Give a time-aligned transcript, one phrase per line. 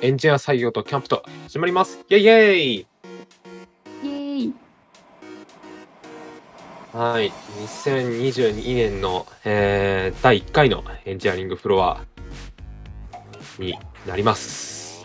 [0.00, 1.98] エンジニア採用とキャンプと始まります。
[2.08, 2.86] イェイイェイイ
[4.04, 4.54] エーイ
[6.92, 7.32] はい。
[7.32, 12.04] 2022年の、えー第1回のエンジニアリングフロア
[13.58, 13.74] に
[14.06, 15.04] なります。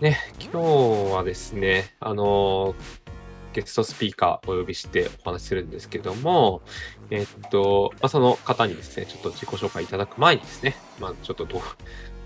[0.00, 2.74] ね、今日はですね、あの
[3.52, 6.62] ゲストスピーカーをお呼びしてお話しするんですけども、
[7.10, 11.60] えっと、まあ、その方にですね、ちょっと自己紹介いただく前にですね、まあ、ちょっとどう、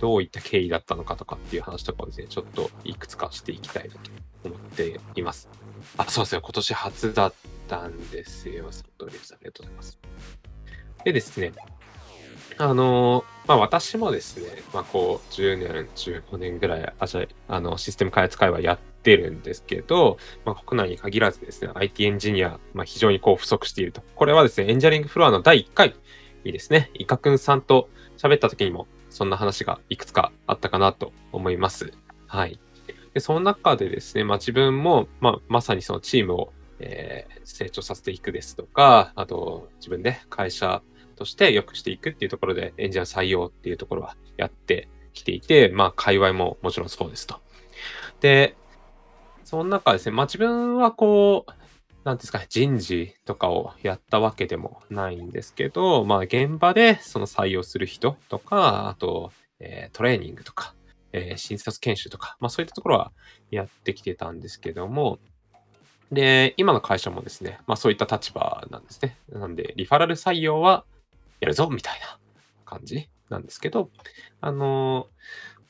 [0.00, 4.00] どういった経緯だったのかとかっていう話とかをですね、ちょっといくつかしていきたいなと
[4.44, 5.48] 思っています。
[5.96, 7.34] あ、そうですね、今年初だっ
[7.68, 9.38] たんですよ、サトリさん。
[9.38, 9.98] ありがとうございます。
[11.04, 11.52] でですね、
[12.58, 24.02] あのまあ私もですね、まあこう10年、15年ぐらいアジャイあのシステム開発会はやってるんですけど、まあ国内に限らずですね、IT エンジニア、まあ非常にこう不足していると。
[24.14, 25.94] これはですね、エンジニアリングフロアの第1回
[26.44, 28.86] にですね、イカくんさんと喋った時にも
[29.16, 31.90] そんな話がいくつかあったかなと思います。
[32.26, 32.60] はい。
[33.14, 40.82] で、その中でですね、まあ自分も、まあまさにそのチームを、えー成長させていくですとか、あと自分で会社
[41.14, 47.40] として良くしていくっていうところでエンジニア採用っていうところはやってきていて、まあ界隈ももちろんそうですと。
[48.20, 48.54] で、
[49.44, 51.52] その中ですね、まあ自分はこう、
[52.06, 60.76] なんていうんですか、人事とかをやったわけでもないんですけど、まあ現場でその採用する人とか、あと、えートレーニングとか、
[61.12, 63.10] えー新卒研修とか、まあそういったところは
[63.50, 65.18] やってきてたんですけども、
[66.12, 69.18] で、今の会社もですね、まあそういった立場なんですね。
[69.28, 70.84] なんで、リファラル採用は
[71.40, 72.20] やるぞみたいな
[72.64, 73.90] 感じなんですけど、
[74.40, 75.08] あの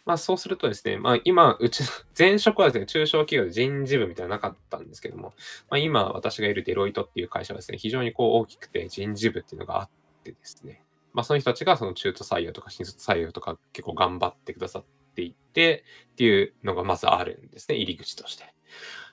[0.06, 5.34] まあそうするとですね、まあ今、うちの 前職はですね、中小企業で人事部みたいなのなかったんですけども、
[5.68, 9.90] まあ今私がいるデロイトっていう会社はですね、非常にこう大きくて人事部っていうのがあっ
[10.22, 14.84] てですね、まあその人たちがその中途採用とか新卒採用とか結構頑張ってくださっ
[15.16, 18.54] ていてっていうのがまずあるんですね、入り口として。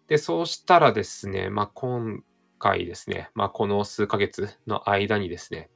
[0.08, 2.24] で、そうしたらですね、まあ今
[2.60, 5.72] 回ですね、まあこの数ヶ月の間にですね、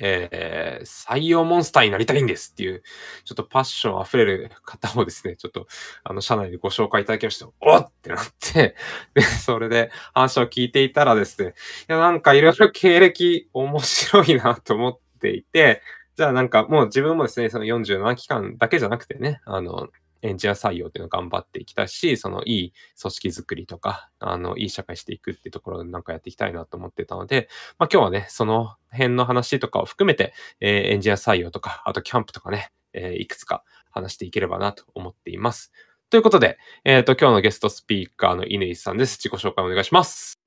[0.00, 2.82] えー採用モンスターになりたいんですっていう、
[3.24, 5.66] ちょっとパッション溢れる方をですね、ちょっと、
[6.04, 8.74] あの、社内でご紹介いただきまして、おっってなって、
[9.14, 11.54] で、それで話を聞いていたらですね、
[11.88, 15.82] いや、なんかいろいろ経歴面白いなと思っていて、
[16.16, 19.88] じゃあなんかもう自分もですね、その47期間だけじゃなくてね、あの、
[20.22, 27.48] エンジニア採用っていうのを頑張っていきたいし、そのいい組織づくりとか、あの、いい社会していくっていうところなんかやっていきたいなと思ってたので、
[27.78, 35.72] まあ今日はね、その辺の話とかを含めて、えーエンジニア採用とか、あとキャンプとかね、えーいくつか話していければなと思っています。
[36.10, 39.18] ということで、えっ、と、今日のゲストスピーカーの乾さんです。
[39.18, 40.38] 自己紹介お願いします。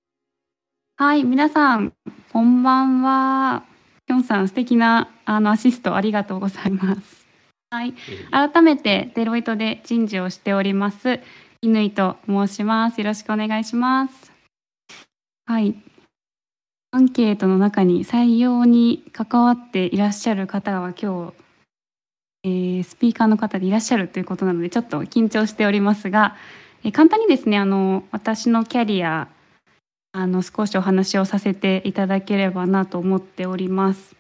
[0.98, 1.94] はい、皆さん、
[2.34, 3.64] こんばんは。
[4.08, 7.21] きょんさん、素敵なあのアシストありがとうございます。
[7.74, 7.94] はい、
[8.32, 11.22] 改めてデロイトで人事をしております
[11.64, 13.00] 乾と申します。
[13.00, 14.32] よろしくお願いします。
[15.46, 15.76] はい。
[16.92, 21.34] アンケートの中に採用に関わっていらっしゃる方は今日、
[22.44, 26.36] えースピーカーの方でいらっしゃるということなのでちょっと緊張しておりますが、
[26.84, 29.30] えー簡単にですねあの私のキャリア
[30.12, 34.14] あの少しお話をさせていただければなと思っております。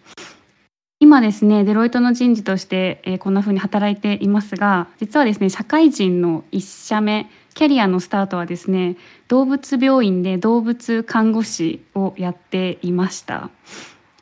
[1.01, 8.97] 今ですねデロイトの人事として、えーこんな風に働いていますが実はですね社会人の1社目キャリアのスタートはですね
[9.27, 13.49] 動物病院で動物看護師をやっていました。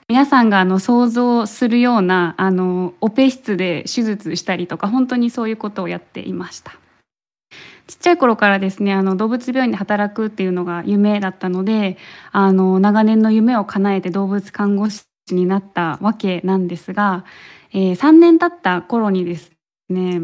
[0.07, 6.79] 皆さんがあの想像するようなあのオペ室で手術したりとか本当にそういうことをやっていました。
[7.87, 11.97] ちっちゃい頃からですねあの動物病院で働くっていうのが夢だったので
[12.31, 17.25] あの長年の夢を叶えて動物看護師になったわけなんですが、
[17.71, 19.51] えー3年経った頃にです
[19.89, 20.21] ね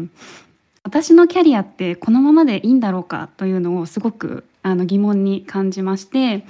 [0.82, 6.44] 私のキャリアってこのままでいいんだろうかというのをすごくあの疑問に感じまして、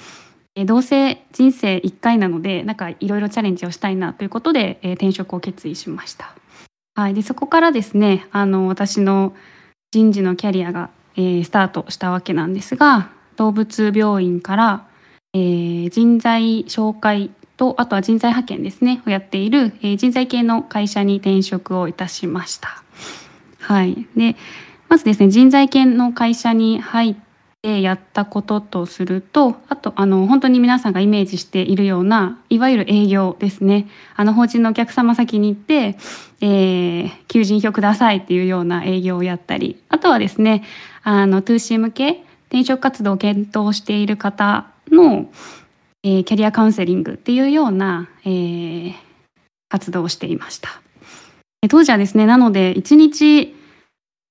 [0.54, 6.34] えーどうせ人生1回なのでなんかいろいろチャレンジをしたいなということで、えー転職を決意しました。
[6.94, 9.34] はい、でそこからですねあの私の
[9.90, 14.86] 人事のキャリアが、えースタートしたわけなんですが動物病院から、
[15.34, 19.02] えー人材紹介とあとは人材派遣ですね。
[19.06, 22.82] をやっている、え人材系の会社に転職をいたしました。
[23.60, 24.36] はい、で
[24.88, 27.16] まずですね人材系の会社に入っ
[27.62, 33.88] てやったこととするとあとあの本当に皆さんがイメージしているようないわゆる営業ですね。
[34.14, 35.96] あの法人のお客様先に行って、
[36.40, 40.64] えー求人票くださいっていうような営業をやったりあとはですね
[41.02, 45.26] あの 2C 向け転職活動を検討している方の、
[46.08, 49.06] えーキャリアカウンセリングっていうような、えー
[49.68, 50.80] 活動をしていました。
[51.68, 53.52] 当時はですねなので1日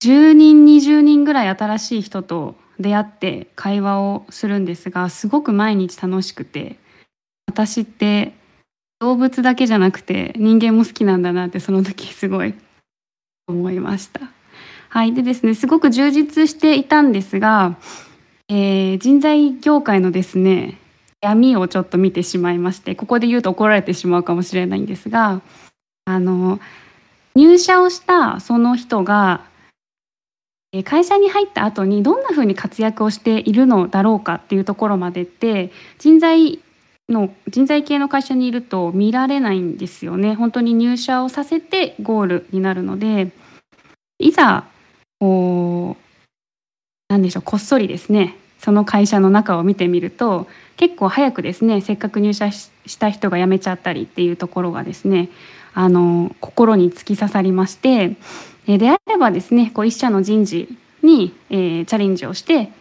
[0.01, 6.77] 10人20人ぐらい新しい人と出会って会話をするんですがすごく毎日楽しくて
[7.47, 8.33] 私って
[8.99, 12.53] 動物だけじゃなくて人間も好きなんだなってその時すごい
[13.47, 14.21] 思いました。
[14.87, 17.77] はいでですねすごく充実していたんですが、
[18.47, 20.79] えー、人材業界のですね
[21.25, 25.41] 闇をちょっと見てしまいましてここで言うと怒られてしまうかもしれないんですが
[26.05, 26.59] あの
[27.35, 29.41] 入社をしたその人が
[30.83, 36.59] 会社に入った後にどんなふうに活躍をしているのだろうかっていうところまでって人材
[37.07, 40.33] の人材系の会社にいると見られないんですよね。
[40.33, 43.31] 本当に入社をさせてゴールになるので
[44.19, 44.65] いざ
[45.19, 46.03] こう
[47.07, 48.35] 何でしょうこっそりですね
[48.65, 55.29] その会社の中を見てみると結構早くですねせっかく入社した人が辞めちゃったりっていうところがですね
[55.75, 58.17] あの心に突き刺さりまして
[58.65, 60.67] であればですねこう一社の人事
[61.03, 62.71] に、えー、チャレンジをして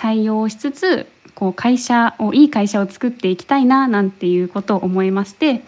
[0.00, 1.06] 採用しつつ
[1.36, 5.62] こう会社をいい会社を作っていきたいななんていうことを思いまして、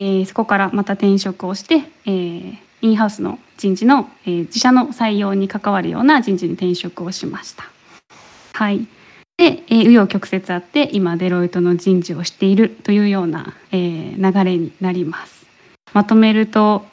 [0.00, 1.76] えー、そこからまた転職をして、
[2.06, 7.69] えー、インハウスの人事の、え、自社の採用に関わるような人事に転職をしました。
[8.60, 8.86] はい
[9.38, 15.46] で、えー、紆余曲折あって今デロイトの人事をしているというような、えー、流れになります。
[15.94, 16.84] まとめると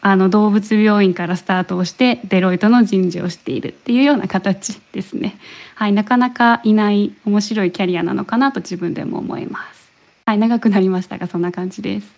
[0.00, 5.36] あの動物病院からスタートをしてデロイトの人事をしているっていうような形ですね。
[5.74, 9.92] はい、なかなかいない面白いキャリアなのかなと自分でも思います。
[10.24, 12.10] はい、長くなりましたがそんな感じです。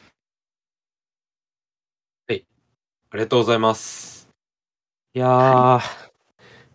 [2.29, 2.45] はい、
[3.11, 4.29] ありがとうございます。
[5.15, 6.04] いや、はい、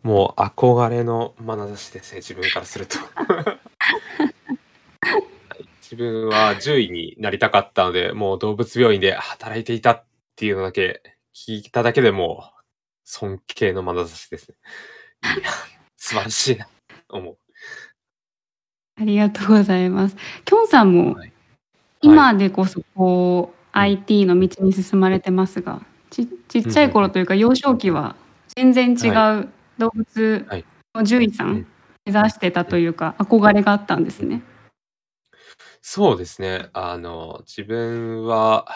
[0.04, 2.98] もう憧れの眼差しですね、自分からすると。
[5.82, 10.06] 自分は獣医になりたかったので、もう動物病院で働いていたっ
[10.36, 11.02] ていうのだけ
[11.34, 12.52] 聞いただけでも
[13.04, 14.56] 尊敬の眼差しですね。
[15.40, 15.50] いや、
[15.98, 16.68] 素晴らしいな、
[17.10, 17.38] 思う。
[19.02, 20.16] ありがとうございます。
[20.46, 21.34] きょんさんも、はい、
[22.02, 28.16] 今でこそこう、IT の道に進まれてますが、ちちっちゃい頃というか、幼少期は
[28.56, 29.10] 全然違
[29.40, 30.46] う動物
[30.94, 31.66] の獣医さん
[32.06, 34.42] 目指してたというか、憧れがあったんですね。
[35.82, 36.70] そうですね。
[36.74, 38.68] あの、自分は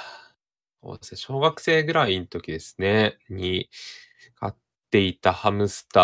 [1.15, 3.69] 小学生ぐらいの時ですね、に
[4.35, 4.57] 飼っ
[4.91, 5.99] ていたハムスタ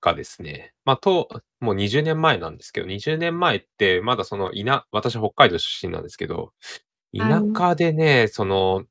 [0.00, 1.28] ーがですね、ま、と
[1.60, 6.52] もう20年前なんですけど、20年前ってまだそのいな私北海道出身なんですけど、
[7.16, 8.84] 田舎でね、その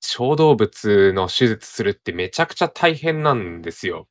[0.00, 4.08] 小動物の手術するってめちゃくちゃ大変なんですよ。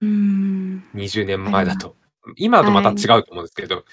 [0.00, 0.84] うーん。
[0.94, 1.96] 20年前だと。
[2.36, 3.84] 今だとまた違うと思うんですけど。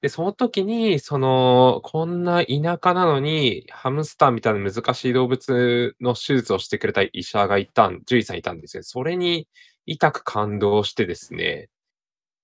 [0.00, 8.82] で、その時に、その、こんな田舎なのに、ハムスターみたいな難しい動物の手術をしてくれた医者がいたん獣医さんいたんですよ。
[8.82, 9.48] それに
[9.86, 11.68] 痛く感動してですね、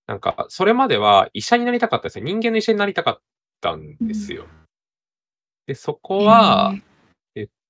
[0.07, 2.25] なんか、それまでは医者になりたかったですね。
[2.25, 3.19] 人間の医者になりたかっ
[3.61, 4.47] たんですよ。
[5.67, 6.83] で、そこは、えっ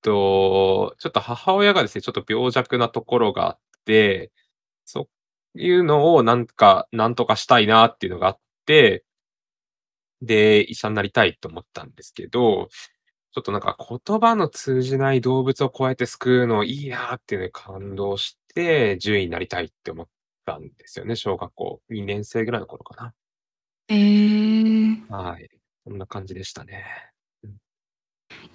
[0.05, 4.31] と、ちょっと母親がですね、ちょっと病弱なところがあって、
[4.85, 5.09] そ
[5.55, 9.05] ういうのをなんか、なんとかしたいなっていうのがあって
[10.21, 12.69] で、医者になりたいと思ったんですけど、
[13.33, 20.07] ちょっとなんか言葉の通じない動物をこうやって救うのいいなっていうのに感動して、獣医になりたいって思っ
[20.45, 23.13] たんですよね、小学校2年生ぐらいの頃かな。
[23.89, 25.03] ええ。
[25.09, 25.49] はい。
[25.85, 27.14] そんな感じでしたね。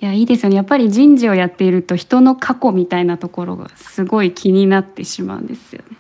[0.01, 0.07] うん。
[0.07, 0.57] いや、いいですよね。
[0.57, 5.97] やっぱり人事をやっていると、人の過去みたいなところがすごい気になってしまうんですよね。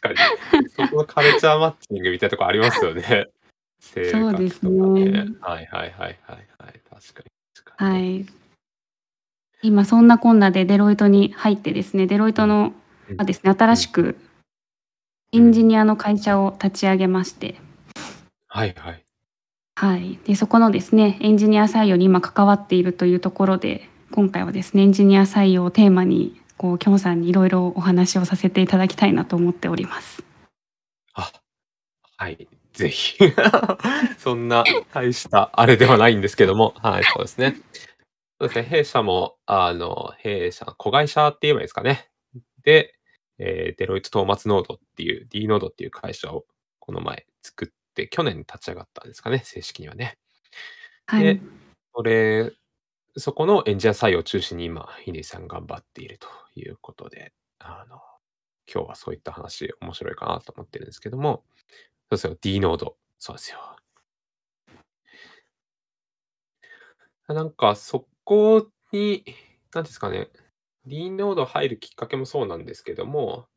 [0.00, 0.68] 確かに。
[0.68, 3.28] そこのカルチャーマッチングみたいなとこありますよね。
[3.80, 4.70] 性 そうですね。
[5.10, 5.28] ね。
[5.40, 6.80] はいはいはいはいはい。
[6.90, 8.16] 確かに確かはに。
[8.20, 8.26] い。
[9.62, 12.72] 今そんなこんなでデロイトに入ってですね、デロイトの
[13.08, 14.16] うんがですね、新しく
[15.32, 17.56] エンジニアの会社を立ち上げまして。
[18.48, 19.05] はいはい。
[19.78, 20.18] はい。
[20.24, 30.24] で、そこのですね、エンジニア採用に今関わっているというところで、今回はですね、エンジニア採用をテーマに、こうきょんさんにいろいろお話をさせていただきたいなと思っております。
[31.12, 31.30] あ、
[32.16, 32.48] はい。
[32.72, 33.18] ぜひ。
[34.16, 34.64] そんな
[34.94, 37.56] 大したあれではないんですけども、はい、そうですね。
[38.40, 42.08] そうですね、弊社も、あの、弊社子会社って言えばいいですかね。
[42.62, 42.94] で、
[43.38, 46.46] えー、デロイトトーマツノードっていう、D ノードっていう会社を
[46.78, 50.18] この前作って、去年立ち上がったんですかね、正式にはね。
[51.06, 51.42] はで、い。
[51.94, 52.52] それ
[53.18, 57.96] そこのエンジニア採用を中心に今、ヒデさん頑張っているということで、あの、
[58.72, 61.44] 今日はそういった話面白いかなと思ってるんですけども、
[62.10, 62.96] そうですよ、D ノード。
[63.18, 63.76] そうですよ。
[67.28, 69.24] なんかそこに、
[69.74, 70.28] なんですかね、
[70.86, 73.48] D ノード入るきっかけもそうなんですけども、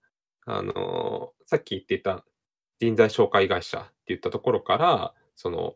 [0.46, 2.26] あの、さっき言っていた
[2.80, 5.76] 人材紹介会社って言ったところから、その、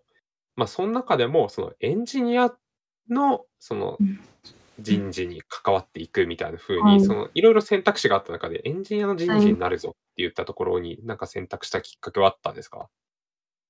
[0.55, 2.51] ま、そん中でも、そのエンジニア
[3.09, 4.01] の、その。
[4.79, 7.19] 人事に関わっていくみたいな風に、そはい。
[7.25, 9.39] の、色々選択肢があった中で、エンジニアの人はい。
[9.39, 12.89] 事になるぞって言ったところに、なんか選択したきっかけはあったんですか？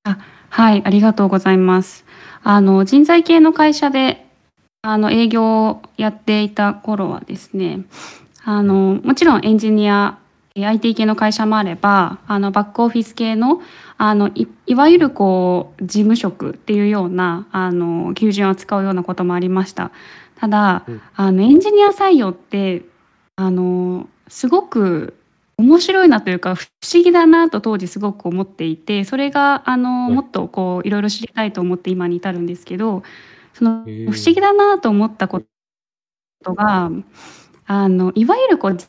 [0.05, 0.17] あ、
[0.49, 2.05] はい、ありがとうございます。
[2.43, 4.25] あの、人材系の会社で、
[4.81, 7.85] あの、営業をやっていた頃はですね、
[8.45, 8.67] あうん。
[8.67, 10.22] の、もちろんエンジニア、え、
[10.61, 13.59] IT 系の会社もあれば、あの、バックオフィス系の、
[13.97, 19.91] あの、いいわゆるこう、事務職っていうような、あの、求人を扱うようなこともありました。
[20.35, 21.01] ただ、うん。
[21.15, 22.83] あの、エンジニア採用って、
[23.35, 25.15] あの、すごく
[25.57, 30.13] 面白いなというか、不思議だなと当時すごく思っていて、それが、あの、はい。
[30.13, 33.01] もっとこう、色々知りたいと思って今に至るんですけど、
[33.53, 34.41] その、へ不思議え。
[34.41, 35.41] だなと思ったこ
[36.43, 36.91] とが、
[37.67, 38.87] あの、いわゆるこう、じ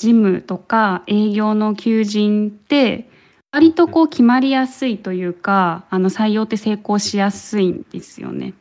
[0.00, 3.10] 事務とか営業の求人って、
[3.52, 3.90] 割とうん。
[3.90, 7.00] こう決まりやすいというか、あの、採用って成功うん。
[7.00, 8.54] しやすいんですよね。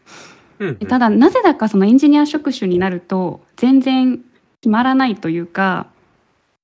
[0.90, 4.20] ただ、なぜだかそのエンジニア職種になると、全然
[4.60, 5.88] 決まらないというか、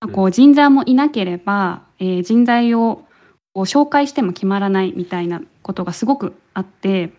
[0.01, 0.13] ま、うん。
[0.13, 3.05] こう人材もいなければ、ええ、人材を
[3.53, 7.13] こう紹介しても決まらないみたいなことがすごくあって、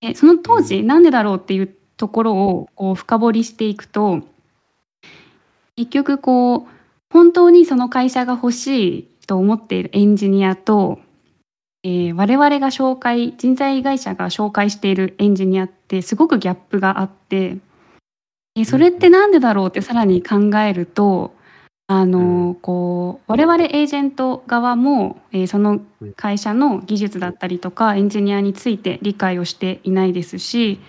[0.00, 0.42] え、そのうん。
[0.42, 4.22] 当時なんでだろうっていうところをこう深掘りしていくと
[5.76, 6.81] 結局こう、
[7.12, 10.98] 本当にその会社が欲しいと思っているエンジニアと、
[11.84, 17.58] ええ、我々が紹介人材会社が紹介しているエンジニアってすごくギャップがあって、
[18.56, 18.92] え、それっ。
[18.92, 21.34] てなんでだろうってさらに考えると、
[21.88, 22.50] あうん。
[22.50, 26.14] の、こう、我々エージェント側も、え、そのうん。
[26.16, 30.80] 会社の技術だったりとか、エンジニアについて理解をしていないですし、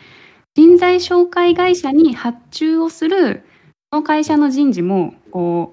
[0.56, 3.44] 人材紹介会社に発注をする、
[3.92, 4.34] その会うん。
[4.34, 5.73] 社の人事も、こ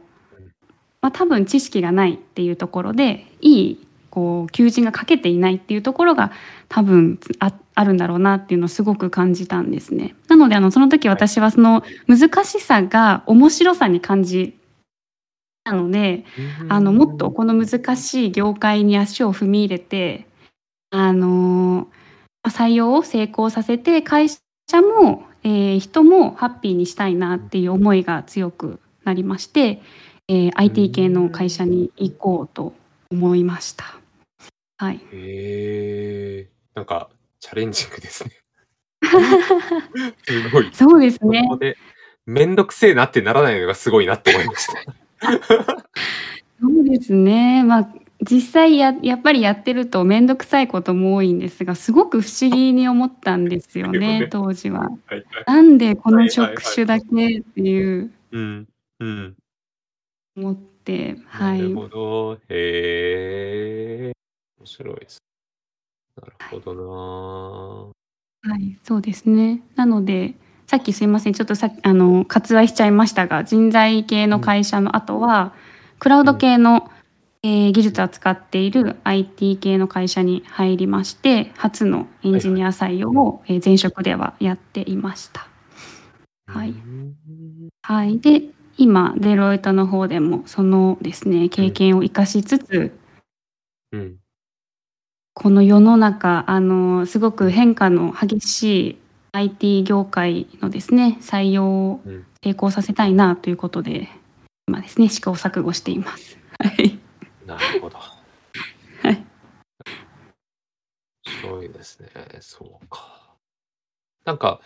[1.03, 6.31] ま、多分知識がないっていうところで、いいこう求人が書けていないっていうところが、
[6.69, 10.15] 多分、つああるんだろうなっていうのをすごく感じたんですね。
[10.29, 11.31] なので、あの、その時はい。
[11.31, 14.59] 私はその難しさが面白さに感じ
[15.65, 16.25] たので、
[16.63, 17.31] うあの、もっと。
[17.31, 20.27] この難しい業界に足を踏み入れて、
[20.91, 21.89] あの、
[22.45, 24.39] ま、採用を成功させて、会社
[24.83, 27.49] も、ええ、人もハッピーにしたいなっうん。
[27.51, 29.83] ていう思いが強くなりまして、
[30.33, 31.65] ええ、う IT 系の会社。
[31.65, 32.73] に行こうと
[33.11, 33.85] 思いました。
[34.79, 35.01] はい。
[35.13, 37.11] へえ、なんか
[37.41, 38.31] チャレンジングですね。
[40.23, 40.71] すごい。
[40.73, 41.43] そうですね。
[41.43, 41.77] そこで、
[42.27, 44.75] めんどくせえなってならないのがすごいなって思いました。
[46.63, 47.65] そうですね。
[47.65, 54.29] ま、実際ややっぱりやってるとめんどくさいことも多いんですが、すごく不思議に思ったんですよね。
[54.31, 54.83] 当時は。
[54.83, 55.25] はいはい。
[55.47, 57.33] なんでこの職種だはいはい。
[57.33, 58.13] けっていう。
[58.31, 58.69] うん、
[59.01, 59.37] うん。
[60.37, 61.75] 思って、なるはい。
[61.75, 62.35] ほど。
[62.49, 64.13] へえ。
[64.59, 65.19] 面白いです。
[66.21, 66.61] なるはい。
[66.61, 67.93] ほど
[68.45, 68.53] な。
[68.53, 69.63] はい、そうですね。
[69.77, 70.35] なので、
[70.67, 74.43] さっきすいません、ちょっとさあの、割愛しちゃいましたが、人材系のうん。
[74.43, 75.55] 会社の後は、
[75.99, 76.39] クラウドうん。
[76.39, 76.91] 系の、
[77.43, 77.83] ええ、技うん。
[77.85, 82.41] 術扱っている IT 系の会社に入りまして、初のエンはいはい。
[82.41, 83.19] ジニア採用うん。
[83.19, 85.49] を、え、前職ではやっていました。
[86.49, 86.71] うーはい。
[86.71, 87.69] ん。
[87.83, 88.19] はい。
[88.21, 88.43] で、
[88.81, 91.49] 今デロイトの方でもそのですね、うん。
[91.51, 92.99] 経験を生かしつつ
[93.93, 94.17] うん。
[95.35, 97.51] この世の中、あの、すごくうん。
[97.51, 98.99] 変化の激しい
[99.33, 102.27] IT 業界のですね、採用をうん。
[102.43, 104.09] 成功させたいなということで、
[104.67, 106.39] 今ですね、試行錯誤しています。
[106.59, 106.99] はい。
[107.45, 107.99] なるほど。
[109.03, 109.23] はい。
[111.43, 112.09] 白いですね。
[112.41, 113.37] そうか。
[114.25, 114.63] なんか、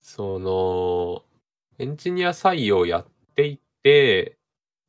[0.00, 1.22] その、
[1.78, 4.38] エンジニア採用やっていて、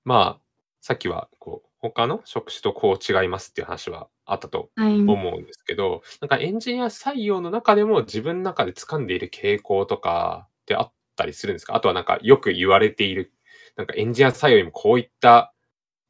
[0.06, 0.42] まあ、
[0.82, 4.94] さっきはこう、他の職種とこう違いますっていう話はあったとはい。
[5.02, 11.76] 思うんですけど、なんかエンジニア採用の中でも自分中で掴んでいる傾向とかってあったりするんですか？
[11.76, 13.32] あとはなんかよく言われている、
[13.76, 15.54] なんかエンジニア採用にもこういった、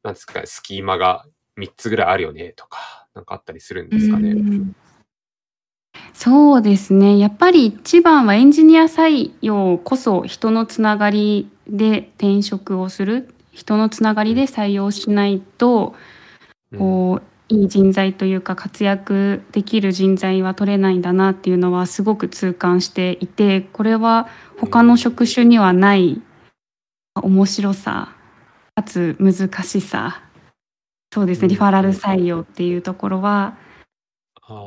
[0.02, 1.26] なんですかね、スキーマが
[1.56, 4.32] 3つぐらいあるよねとか、なんかあったりするんですかね？
[4.32, 4.72] ん。
[6.14, 14.28] そうですね、やっぱり一番はエンジニア採用こそ人のつながりで転職をする、人のつながうん。
[14.28, 15.94] りで採用しないと、
[16.72, 16.78] うん。
[16.78, 24.96] こう、いい人材というか活躍できる人材は取れないんだなっていうのはすごく痛感していて、これはう他の。
[24.96, 26.22] 職種にはない、
[27.14, 28.14] ま、面白さ、
[28.76, 30.22] かつ難しさ、
[31.12, 31.94] そうですね、リフうん、ァラルうん。
[31.94, 33.56] 採用っていうところは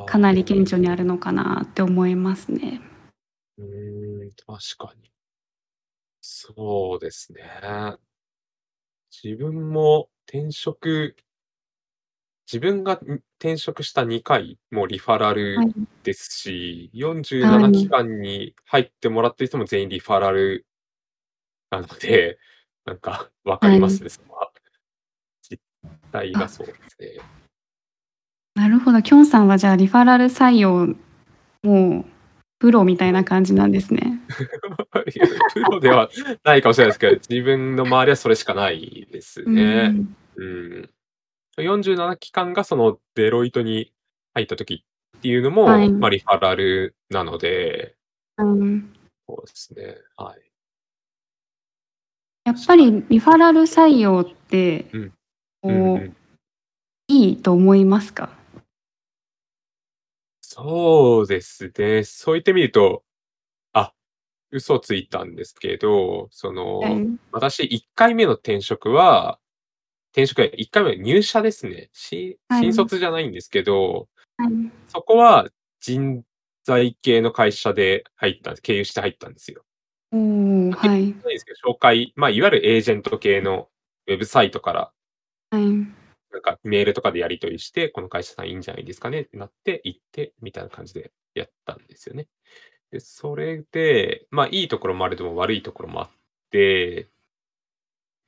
[0.05, 0.43] かなり。
[0.43, 2.81] 顕著にあるのかなって思いますね。
[3.57, 5.11] うーん、確かに。
[6.23, 7.41] そうですね。
[9.23, 11.15] 自分も転職
[12.51, 15.73] 自分が、ん、転職した2回もリファラルはい。
[16.03, 17.89] ですし、は47期い。
[17.89, 20.65] 間に入ってもらってる人も全員リファラル
[21.71, 22.37] なので、
[22.85, 23.75] なんか分かはい。
[23.75, 24.51] りますね、そこは。
[25.41, 25.61] 実
[26.11, 26.49] 態があ。
[26.49, 27.40] そうですね。
[28.55, 30.87] なるほど、きょんさんはじゃあリファラル採用、
[31.63, 32.05] もう
[32.59, 34.19] プロみたいな感じなんですね。
[35.15, 36.09] いや、プロでは
[36.43, 39.87] ないかもしれないですけど、自分の周りはそれしかないですね。
[39.89, 40.15] ん。
[40.35, 40.89] うん。
[41.57, 43.91] 47期間がそのデロイトに
[44.33, 44.85] 入った時
[45.17, 46.11] っていうのも、ま、はい。
[46.11, 47.95] リファラルなので。
[48.37, 48.93] うん。
[49.27, 50.41] そうですね、はい。
[52.45, 52.75] やっぱ。
[52.75, 55.01] りリファラル採用って、うん。
[55.01, 55.11] うんう
[55.61, 56.15] こう、ん。
[57.07, 58.40] いいと思いますか？
[60.53, 62.03] そうですね。
[62.03, 63.03] そう言ってみると、
[63.73, 63.93] あ、
[64.51, 67.07] 嘘ついたんですけど、その、はい。
[67.31, 69.39] 私1回目の転職は
[70.11, 71.89] 転職や1回目は入社ですね。
[71.93, 72.73] し新はい。
[72.73, 74.53] 卒じゃないんですけど、はい。
[74.89, 75.47] そこは
[75.79, 76.21] 人
[76.65, 79.63] 材系の会社で入った経由して入ったんですよ。
[80.11, 80.19] おお、
[80.71, 81.03] ま、けはい。
[81.03, 83.69] ないですけど、紹介、ま、いわゆるエージェント系の
[84.07, 84.91] ウェブサイトから
[85.51, 86.00] はい。
[86.31, 92.27] なんかメールとかでやり取りして、この会社さんいいんじゃないですかねってなって行って、みたいな感じでやったんですよね。
[92.91, 96.09] で、それで、ま、いいところもあれども悪いところもあっ
[96.51, 97.09] て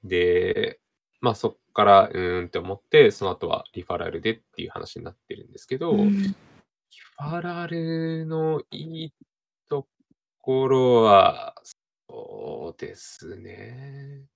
[0.03, 0.79] で、
[1.22, 6.12] ま、そっから、うーんって思って、その後はリファラルでっていう話になってるんですけど、うん。
[6.12, 6.29] リ
[7.17, 9.13] ファラルのいい
[9.69, 9.88] と
[10.39, 11.55] ころは、
[12.10, 14.27] そうですね。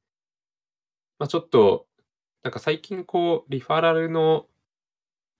[1.20, 1.88] ま、ちょっと、
[2.48, 4.46] なんか最近こうリファラルの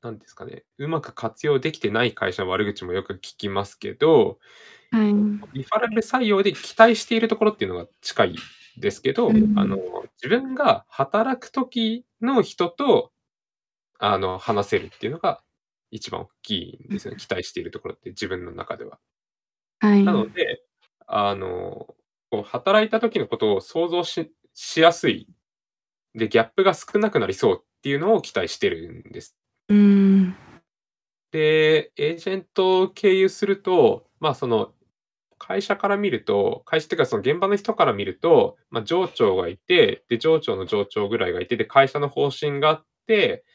[0.02, 4.40] なんですかね、うまく活用できてない会社の悪口もよく聞きますけど
[4.92, 5.14] はい。
[5.54, 8.36] リファラル採用で期待しているところっていうのが近い
[8.78, 9.82] ですけど、あの、うん。
[10.22, 13.14] 自分が働く時の人と、
[14.00, 15.42] あの、話せるっていうのが
[15.92, 16.94] 一番大きいんうん。
[16.94, 19.00] ですよね、期待しているところって自分の中では。
[19.82, 20.32] なのはい。
[20.32, 20.62] で、
[21.08, 21.96] あの、
[22.30, 25.28] こう働いた時のことを想像ししやすい。
[26.16, 29.36] で、ギャップが少なくなりそうっていうのを期待してるんです。
[29.70, 30.36] うーん。
[31.32, 34.74] で、エージェントを経由すると、ま、その、
[35.40, 43.46] 会社から見ると会社っていうかその現場の人から見ると、ま、上長がいて、で、上長の上長ぐらいがいて、で、会社の方針があって、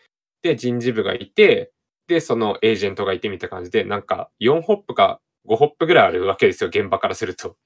[0.43, 1.73] で、人事部がいて、
[2.09, 7.57] で、そのエージェントがいてみたいな感じで、なんか4ホップか5ホップぐらいあるわけですよ、現場からすると。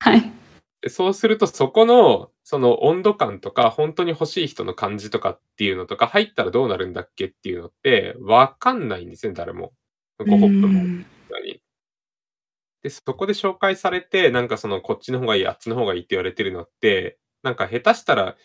[0.00, 0.22] はい。
[0.86, 9.72] で、そうするとそこの、その温度感とか、ほんとに欲しい人の感じとかっていうのとか、入ったらどうなるんだっけっていうのって分かんないんですよ、誰も。
[10.20, 11.04] うー5ホップも。
[12.84, 18.36] で、そこで紹介されて、なんかそのこっちの方がいい、あっちの方がいいって言われてるのって、なんか下手したら、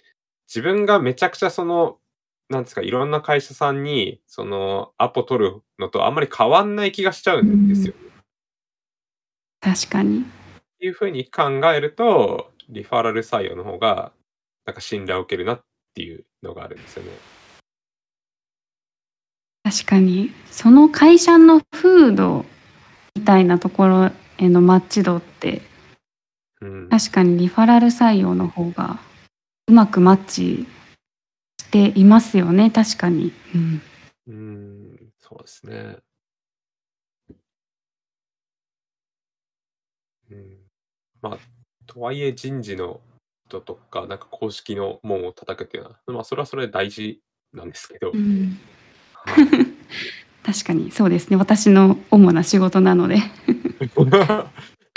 [0.48, 2.00] 自分がめちゃくちゃその、
[2.50, 7.44] なんですか、いろんな会社さんに、そのアポ取るのとあんまり変わんない気がしちゃう。
[7.44, 7.94] んですよ。
[9.60, 10.41] 確かに。
[10.82, 14.12] いう風に考えると、リファラル採用の方が、
[14.66, 15.62] なんか信頼を受けるなっ
[15.94, 17.12] ていうのがあるんですよね。
[19.64, 20.32] 確かに。
[20.50, 22.46] その会社の風土
[23.16, 25.62] みたいなところへのマッチ度って
[26.62, 26.90] うん。
[26.90, 29.00] 確かにリファラル採用の方が
[29.68, 30.68] うまくマッチ
[31.60, 33.32] していますよね、確かに。
[33.56, 33.82] うん。
[34.28, 35.98] うーん、そうですね。
[40.32, 40.71] うん。
[41.22, 41.38] ま、
[41.88, 43.00] とはいえ人事の
[43.48, 47.22] 人とか、なんか公式の門を叩くっていうのは、ま、それはそれで大事
[47.54, 48.12] なんですけど。
[50.44, 53.18] 確かにそうですね、私の主な仕事なので。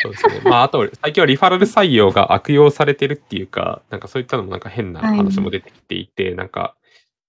[0.03, 0.41] そうですね。
[0.45, 5.17] ま、あと、最近はリファラル採用が悪用されてるっていうか、なんかそういったのもなんか変なはい。
[5.17, 6.75] 話も出てきていて、なんか、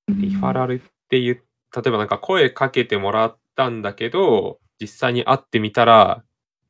[0.07, 0.53] うリファん。
[0.53, 1.41] ラルっていう
[1.75, 6.23] 例えばなんか声かけてもらったんだけど、実際に会ってみたら、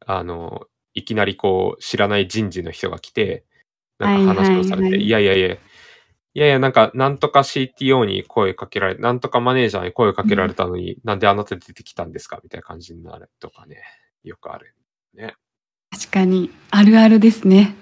[0.05, 3.43] あの、いきなりこう知らない人事の人が来て、
[3.99, 5.25] なんかはいは話をされて、いいはい。
[5.25, 5.59] やいやいや、い
[6.33, 10.55] やいやなんかなんとか CTO に声かけられなんとかマネージャーに声をかけられうん。
[10.55, 13.83] たのに、なんであなた出てきたんですかみたいな感じになるとかね、
[14.23, 14.73] よくある。
[15.13, 15.35] ね。
[15.91, 17.75] 確かに、あるあるですね。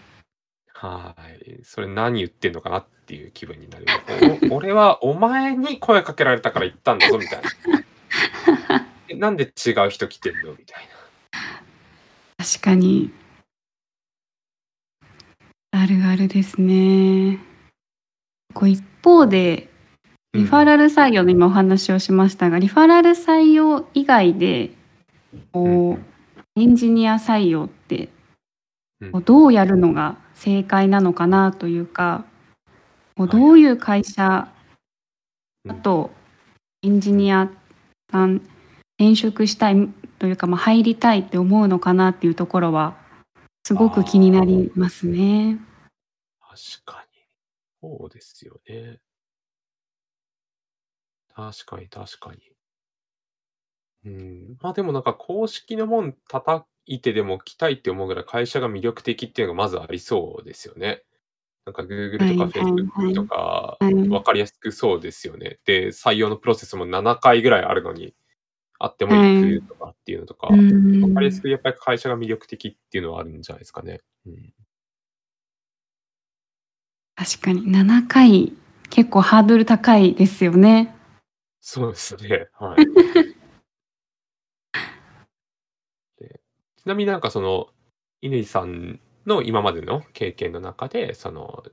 [0.74, 1.60] はい。
[1.64, 4.48] それ何言ってんのかなっていう気分になります。
[4.52, 8.86] お 俺はお前に声かけられたから言ったんだぞみたいな。
[9.10, 10.93] え、なんで違う人来てんのみたいな。
[12.44, 13.10] 確かに。
[15.72, 17.40] あるあるですね。
[18.54, 19.70] こう一方で、
[20.34, 20.66] リファ。
[20.66, 24.72] ラル採用の今お話をしましたが、リファラル採用以外で、
[25.54, 28.10] こうエンジニア採用って
[29.00, 29.24] うん。
[29.24, 32.26] どうやるのが正解なのかなというか、
[33.16, 33.28] こう。
[33.30, 34.52] どういう会社
[35.64, 35.76] うん。
[35.76, 36.12] だと
[36.82, 37.18] エンジうん。
[37.20, 37.50] ニア
[38.12, 38.42] さん
[39.00, 39.88] 転職したい
[40.24, 42.96] というか、ま、入りたいって思うのかなっていうところは、
[43.66, 44.46] すごく気になああ。
[44.46, 45.60] りますね。
[46.40, 47.24] 確かに。
[47.82, 49.00] そうですよね。
[51.36, 52.54] 確かに確かに。
[54.06, 61.04] うん、ま、でもなんか公式の門叩いてでも来たいって思うぐらい会社が魅力的っていうのがまずありそうですよね。
[61.66, 63.28] なんか Google とか Facebook とはい。
[63.28, 63.94] か、はい。
[63.96, 65.60] 分かりやすくそうですよね。
[65.66, 68.16] で、採用のプロセスも7回ぐらいあるのに、
[68.84, 69.40] あってもはい。
[69.40, 71.42] くとかっていうのとーか、分かりやすん。
[71.42, 74.02] くやっぱり会社が魅力的っていうのはあるんじゃないですかね。
[74.26, 74.54] うん。
[77.16, 78.52] 確かに7回、
[78.90, 80.94] 結構ハードル高いですよね。
[81.62, 82.84] そうですね、はい。
[86.20, 86.42] で、
[86.76, 87.70] ちなみになんかその、
[88.22, 91.64] 乾さんの今までの経験の中で、その、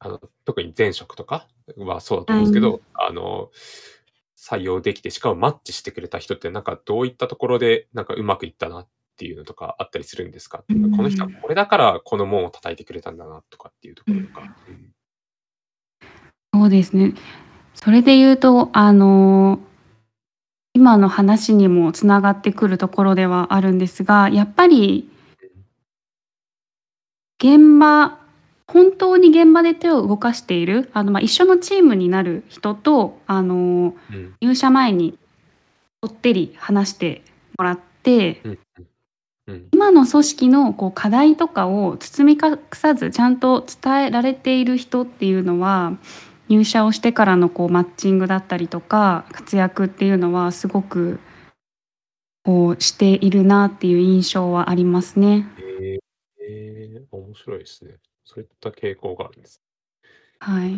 [0.00, 2.42] あの、特に前職とかはそうだとはい。
[2.42, 3.52] 思うんすけど、あの、
[4.36, 10.62] 採用できて、しかもマッチしてくれた人ってなんかどういったところで、なんかうまくいったなっていうのとかあったりするんですか？
[10.68, 11.32] うーこの人はん。
[11.32, 14.26] これだからこの門を叩いてくれたんだなとかっていうとうん。
[14.26, 14.56] ころとか。
[14.68, 14.92] うん。
[16.54, 17.14] そうですね。
[17.74, 19.58] それで言うと、あの
[20.74, 25.10] 今の話にも繋がってくるところではあるんですが、やっぱり
[25.42, 25.46] う
[27.54, 27.58] ん。
[27.78, 28.18] 現場
[28.72, 34.34] 本当に現場で手を動かしている、あの、ま、一緒のチームになる人と、あの、うん。
[34.40, 35.18] 入社前に
[36.00, 37.22] こってり話して
[37.58, 38.58] もらってうんうん。
[39.48, 39.68] うん。
[39.72, 45.94] 今の組織のこう課題とかを包み隠さずちゃんと伝えられている人っていうのは、
[46.48, 51.20] 入社をしてからのこうマッチングだったりとか、活躍っていうのはすごく
[52.44, 55.48] こうしているなっていう印象はありますね。
[55.58, 55.94] へえ。
[55.94, 55.98] へ
[56.96, 57.96] え、面白いですね。
[58.26, 59.62] そういった傾向があるんです。
[60.40, 60.72] はい。
[60.72, 60.76] い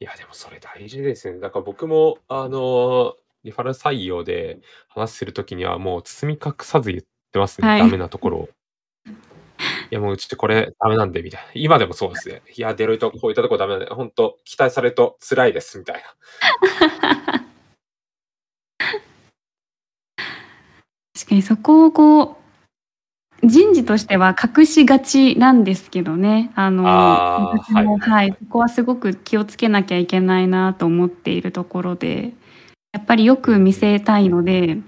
[0.00, 1.40] や、でもそれ大事ですよね。
[1.40, 4.58] だから僕もあの、リファラル採用で
[4.88, 7.80] 話する時にはもう包み隠さず言ってますね、はい。
[7.80, 8.48] ダメなところを。
[9.90, 11.50] いやもうちょっとこれダメなんでみたいな。
[11.54, 12.42] 今でもそうですね。
[12.56, 16.02] いや、デロイトこういったとこダメなんで、ほんと期待されると辛いですみたいな。
[21.14, 22.39] 確かにそこをこう、
[23.42, 23.86] 人事うん。
[23.86, 26.50] としては隠しがちなんですけどね。
[26.54, 28.36] あの、あはいもはい、はいはい。
[28.38, 32.32] そこはすごく気をつけなきゃいけないなと思っているところで、
[32.92, 33.72] やっぱりよく見。
[33.72, 34.78] せたいので、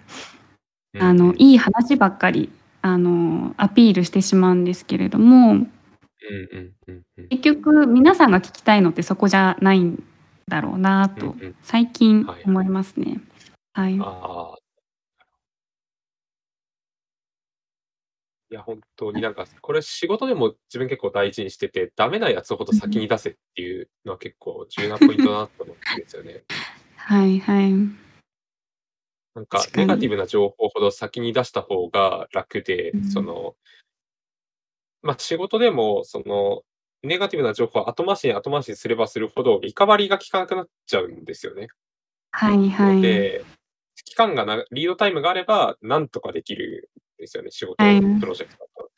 [0.98, 1.34] あの。
[1.38, 2.50] いい話ばっかり、
[2.82, 5.66] あの、アピールしてしまうんですけれども。
[7.30, 10.02] 結局皆さんが聞きたいのってそこじゃないん
[10.48, 11.34] だろうなと。
[11.62, 12.44] 最近はいはい。
[12.46, 13.20] 思いますね。
[13.74, 13.98] はい。
[14.00, 14.61] ああ。
[18.52, 22.78] いや、本当になんか、これ仕事でも自分結構大事にしてて、ダメなやつほどうん。
[22.78, 26.42] 先に出せっていうのは結構重要なポイントだなと思うんですよね。
[26.96, 27.72] はいはい。
[29.34, 29.64] なんか。
[29.74, 33.04] ネガティブな情報ほど先に出した方が楽で、うん。
[33.04, 33.56] その
[35.00, 36.62] ま、仕事でもその
[37.02, 41.68] ネガティブな情報は後回しに後回しにすればするほど、リカバリーが効かなくなっちゃうんですよね。
[42.32, 43.00] はいはのい。
[43.00, 43.46] で、
[44.04, 48.00] 期間がなリードタイムがあれば、なんとかできるんですよね、仕はい。
[48.00, 48.90] 事、プロジェクトと。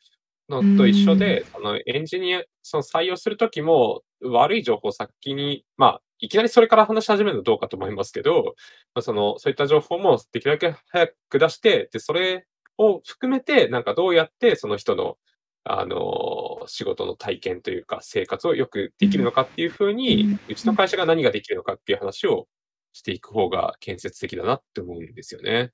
[0.48, 1.18] のと一緒ん。
[1.18, 8.54] で、そのエンジニアその採用する時も、悪い情報を先に、ま、いきなりそれから話し始めるのどうかと思いますけど、
[8.94, 12.46] ま、その、そういった情報もできるだけ早く出して、で、それ
[12.78, 15.16] を含めて、なんかどうやってその人の、
[15.64, 19.26] あの、仕事の体験というか、生活を良くできるうん。
[19.26, 20.70] のかっていう風に、うん、うちうん。
[20.72, 22.46] の会社が何ができるのかっていう話を
[22.92, 25.72] していく方が建設的だなって思うんですよね。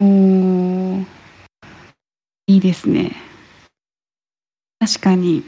[0.00, 1.31] おお。
[2.62, 3.12] ですね。
[4.80, 5.42] 確かに。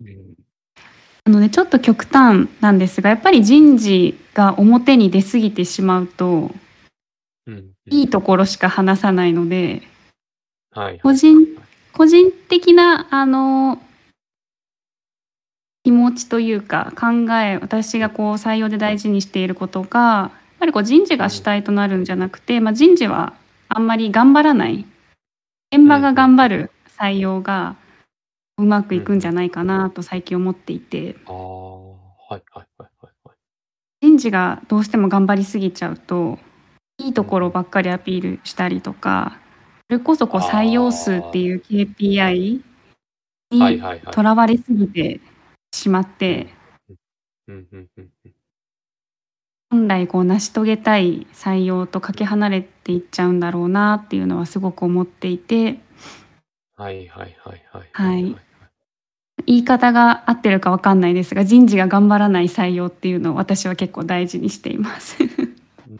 [0.00, 0.34] うん。
[1.26, 6.50] あのね、ちょっと極端なんですが、やっぱり人事が表に出過ぎてしまうと
[7.46, 7.72] うんうん。
[7.90, 9.82] いいところしか話さないので
[10.74, 11.46] はいはいはい個人はい。
[11.92, 13.78] 個人的なあの
[15.84, 18.00] 気持ちというか、考え、私うん。
[18.00, 21.42] がこう採用で大事にしていることが、やっぱりこう人事が主うん。
[21.42, 23.34] 体となるんじゃなくて、ま、人事は
[23.68, 24.86] あんまり頑張らない、
[25.72, 26.12] 現場が。
[26.12, 27.76] 頑張る採用が
[28.58, 28.94] うまく。
[28.94, 31.16] いくんじゃないかなと最近思っていて。
[31.26, 31.94] ああ、は
[32.32, 33.36] いはいはいはいはい。
[34.02, 36.38] 人事がどうしても頑張りすぎちゃうと、
[36.98, 37.48] いいところ。
[37.50, 39.38] ばっかりアピールしたりとか、
[39.88, 41.38] それこそこう採用数って。
[41.38, 42.60] いう KPI
[43.58, 44.00] はいに。
[44.10, 45.20] とらわれすぎて
[45.74, 46.12] しまっうん。
[46.12, 46.54] て
[46.88, 46.96] うん。
[47.48, 48.31] うんうんうんうん。
[49.72, 55.80] 本来こう成し遂げたい採用とかけ離れていっちゃうんだろうなっていうのはすごく思っていて
[56.76, 58.36] はいはいはいはいははいはいい。
[59.46, 65.16] 言い方が合ってるかわかんないですが、人事が頑張らない採用っていうのを私は結構大事にしています。
[65.24, 65.26] う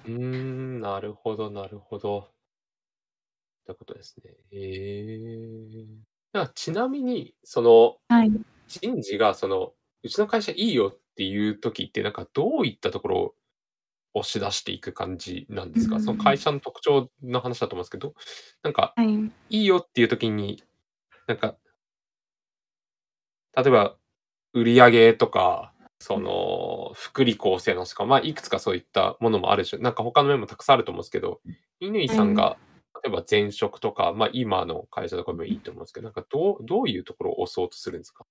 [0.06, 2.18] ーん、なるほどなるほど。
[2.20, 2.30] っ
[3.66, 4.32] てことですね。
[4.50, 5.87] へえ。
[6.35, 8.30] じゃあ、ちなみに、その、はい。
[8.68, 13.35] 人事がその、うちの会社いいよっていう時って、なんかどういったところを
[14.14, 16.01] 押し出していく感じなんうですか？
[16.01, 16.38] その会ん。
[16.38, 18.14] 社の特徴の話だと思うんですけど、
[18.62, 19.33] なんか、はい。
[19.51, 20.62] いいよっていう時に、
[21.29, 21.57] なんか
[23.55, 23.96] 例えば、
[24.55, 26.25] 売上とか、そうん。
[26.25, 31.40] の、福利厚生のしか、ま、いくつかそういったものもあるし、なんか他の面もたくさんあると思うんすけど、
[31.81, 32.09] 乾はい。
[32.09, 32.59] さんが、
[33.05, 38.25] 例えば前職とか、ま、今の会社とかでもいいと思うんすけど、なんかどうどういうところを押そうとするんすか？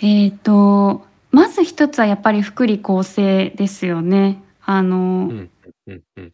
[0.00, 4.42] えっと、まず一つはやっぱり福利厚生ですよね。
[4.64, 5.50] あのうん、うん
[5.86, 6.32] うんうん。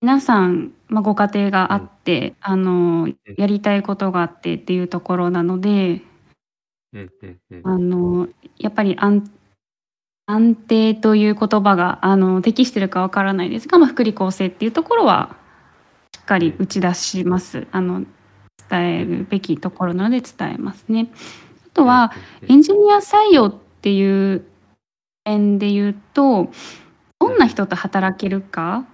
[0.00, 1.84] 皆さん、ま、ご家庭があうん。
[1.84, 3.16] って、あの、うん。
[3.36, 6.02] やりたいことがあってっていうところなので。
[7.64, 9.24] あの、やっぱりあん
[10.26, 15.36] 安定という言葉が、あの、適してるかわからないですが、ま、福利厚生っていうところは、
[16.16, 16.40] しっかうん。
[16.42, 17.66] り打ち出します。
[17.72, 18.04] あの、
[18.70, 19.18] 伝えうん。
[19.20, 21.10] るべきところなので伝えますね。
[21.72, 22.12] あとうんは。
[22.48, 24.44] エンジニア採用っていう
[25.24, 26.50] 点で言うと、うん。
[27.20, 28.86] どんな人と働けるか？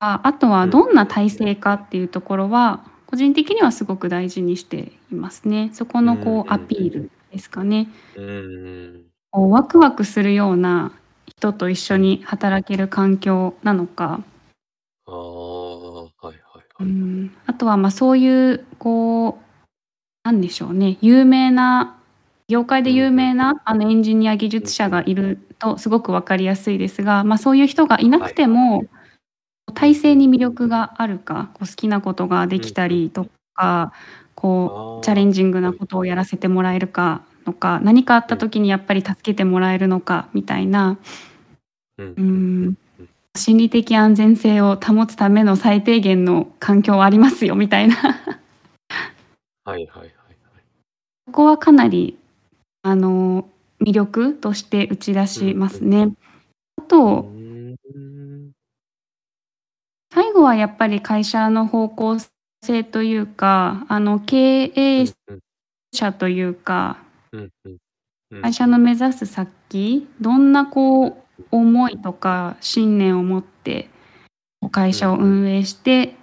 [0.00, 1.08] あ、あとはうん、どんなうん。
[1.08, 5.70] 体制かっていうところは、個人的にはすごく大事にしていますね。
[5.72, 6.58] そこうんのこうア。
[6.58, 7.88] ピールですかね。
[8.16, 9.04] うーん。
[9.30, 10.92] こうワクワクするような
[11.26, 12.02] 人と一緒うん。
[12.02, 14.20] に働ける環境なのか
[15.06, 16.36] ああ、はいはい
[16.76, 19.43] はいあとは、ま、そういうこう、
[20.24, 21.98] なんでしょうね、有名な
[22.48, 23.10] 業界で有。
[23.10, 24.48] 名な、あの、エンジニア技。
[24.48, 28.34] 術者がいるとすごく分かりやすいですが、ま、そういう人がいなくはいはい。
[28.34, 28.84] ても、
[29.74, 29.94] 体。
[29.96, 32.72] 制に魅力があるか、こう好きなことができ。
[32.72, 33.92] たりとか、
[34.36, 35.78] こうチャああ、レンジングなはい。
[35.78, 38.34] ことをやらせてもらえるかとか、何かあっうん。
[38.34, 40.98] た時にやっぱり助けてもらえるのかみたいな
[41.98, 42.76] うん、うん。
[43.36, 47.96] 心理的安全性を保つための最低限の環境はありますよみたいな。
[49.64, 50.14] はいはいはいはい。
[51.26, 52.18] ここはかなり、
[52.82, 53.48] あの、
[53.80, 55.54] 魅力として打ち出し。
[55.54, 56.12] ますね。
[56.78, 58.52] あうとーん。
[60.12, 62.18] 最後はやっぱり会社の方向
[62.62, 65.40] 性というか、あの、経営うんうん。
[65.94, 66.98] 者というか
[67.32, 68.42] うんうん。
[68.42, 71.14] 会社の目指す先、どんなこうんう
[71.52, 71.68] うん。
[71.68, 73.88] 思いとか信念を持って、
[74.72, 74.94] 会うんうん。
[74.94, 76.16] 社を運営して、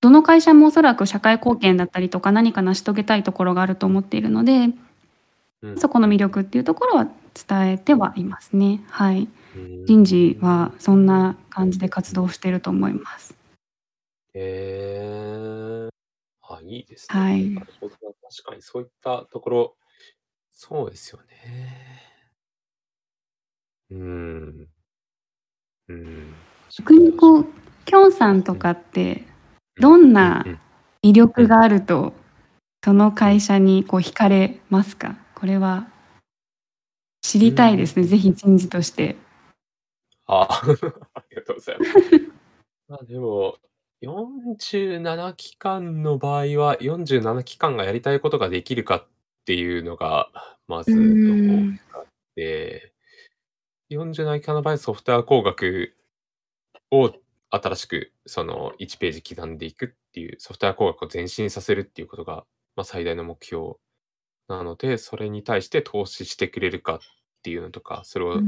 [0.00, 4.70] どの会社もおそらく社会貢献だったりとか、何か成し遂げたいところがあると思っているので、
[5.62, 6.18] うん、そこの魅。
[6.18, 8.82] 力っていうところは伝えてはいますね。
[8.88, 9.28] はい。
[9.86, 11.06] 人事はそんん。
[11.06, 13.34] な感じで活動してると思います。
[14.34, 15.88] へえ。
[16.42, 17.20] あ、いいですね。
[17.20, 17.50] はい。
[17.50, 19.76] なるほどな、確かにそういったところ、
[20.52, 22.02] そうですよね。
[23.90, 24.68] うーん。
[25.88, 27.46] うーん、逆にこう、
[27.84, 28.54] きょんさんと。
[28.54, 29.29] かって、うん、
[29.80, 30.44] どんな。
[31.02, 31.48] 魅力うん。
[31.48, 32.12] があると、
[32.84, 33.14] そのうん。
[33.14, 35.16] 会社にこう惹かれますか？
[35.34, 35.88] これは
[37.22, 38.08] 知うりたいですね、ーん。
[38.08, 39.16] ぜひ人事として。
[40.26, 40.62] ああ、
[41.14, 41.94] ありがとうございます。
[42.88, 43.58] ま、でも、
[44.02, 49.08] 47期間の場合は、47期間がやりたいことができるかっ
[49.44, 50.30] ていうのが、
[50.68, 50.92] まず
[51.48, 51.78] 大きん。
[51.88, 52.94] かって、
[53.90, 55.96] 47期間の場合、ソフトウェア工学
[56.90, 57.12] を
[57.50, 62.44] 新しくその1ページ刻んでいくっていう、ソフトウェア工学を前進させるっていうことが、
[62.76, 63.74] ま、最大の目標
[64.48, 66.98] なので、それに対して投資してくれるかっ
[67.42, 68.42] ていうのとか、それを。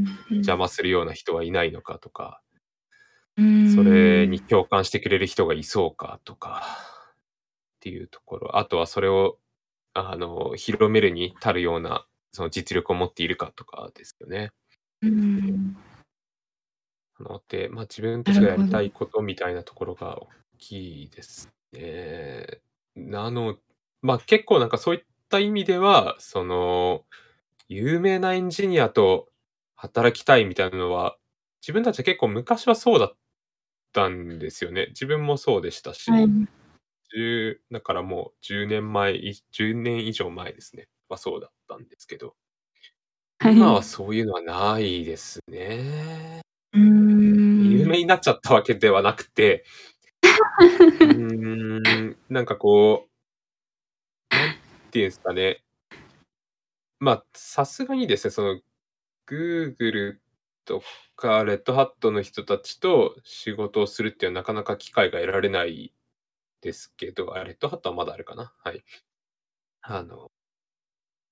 [0.45, 2.43] 邪魔するような人はいないのかとか
[3.37, 4.47] うーそれにん。
[4.49, 6.62] 共感してくれる人がいそうかとか
[7.77, 9.38] っていうところ、あとはそれを、
[9.95, 14.53] あの、広めるに足るような、その実力を持っているかとかですよね。
[15.03, 15.91] うーん。
[17.20, 18.64] なので、ま、自分たなちがやり。
[18.64, 22.61] たいことみたいなところが大きいですね。
[22.94, 23.59] なの
[24.03, 27.05] ま、結構なんかそういった意味では、その、
[27.68, 29.29] 有名なエンジニアと
[29.77, 31.18] 働きたいみたいなのは、
[31.62, 33.16] 自分たちは結構昔はそうだっ
[33.92, 34.88] たんですよね。
[34.90, 36.48] 自分もそうでしたし、はい。
[37.72, 42.35] だからもう10年前い10年以上前ですね、はそうだったんですけど。
[43.40, 43.83] 今ははい。
[43.83, 46.42] そういうのはないですね。
[47.98, 49.64] になっちゃったわけではなくて
[51.00, 53.09] うーん、なんかこう
[54.31, 55.62] なんていうんですかね。
[57.00, 58.61] まあ、さすがにですね、その、
[59.28, 60.18] Google
[60.64, 60.83] と
[61.16, 65.94] か Red Hat の人たちと仕事をするっていうのはなかなか機会が得られない
[66.62, 68.55] ですけど、あ、レッドハットはまだあるかな。
[68.64, 68.85] はい。
[69.83, 70.31] あの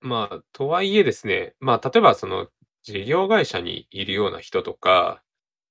[0.00, 2.48] まあ、とはいえですね、まあ、例えばその
[2.82, 5.22] 事業会社にいるような人とか、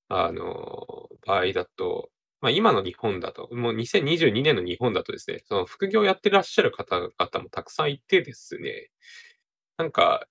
[0.10, 2.10] あの、場合だと、
[2.42, 7.12] まあ、今の日本だと、もう2022年の日本だとですね、その副業やってらっしゃる方々
[7.44, 8.90] もたくさんいてですね、
[9.78, 10.28] なんか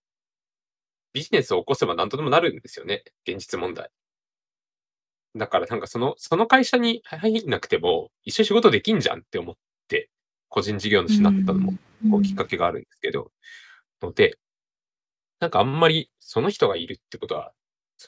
[1.12, 3.90] ビジネスを起こせば何とでもなるんですよね、現実問題。
[5.36, 9.56] だからなんかそのその会社に入んなくても、一緒に仕事できんじゃんって思っ
[9.88, 10.10] て、
[10.48, 11.72] 個人事業主になったのも、
[12.10, 13.32] こうきっかけがあるんですけど、
[14.02, 14.38] ので、
[15.40, 17.52] なんかあんまりその人がいるってことは、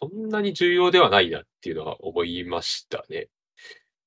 [0.03, 3.29] そんなに重要ではないなっていうのは思いましたね。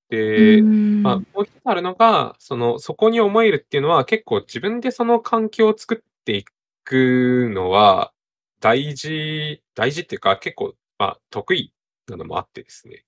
[0.09, 6.45] で、まあ、もう一つあるのが、その、そこに思えるっていうのは、結構自分でその環境を作ってい
[6.83, 8.13] くのは、
[8.59, 11.73] 大事大事っていうか、結構、まあ、得意
[12.07, 13.05] なのもあってですね。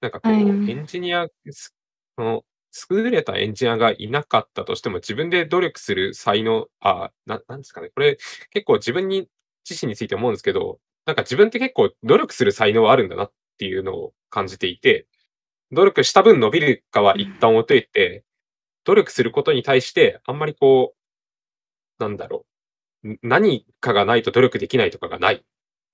[0.00, 0.42] なんかこう、はい。
[0.70, 1.74] エンジニア、す
[2.16, 2.44] その、
[2.90, 8.16] 優れたエンジニアがいなかったとしても、自分で努力する才能あななんですかね、これ、
[8.50, 9.28] 結構自分に
[9.68, 15.06] 自身について思うんですけど、なんか自分って結構努力する才能はあるんだなっていうのを感じていて、
[15.72, 18.24] 努力した分伸びるかは一旦置いといて、
[18.84, 20.94] 努力することに対してあんまりこ
[21.98, 22.46] う、なんだろ
[23.04, 25.40] う、何かがないと努力できないとかがないっ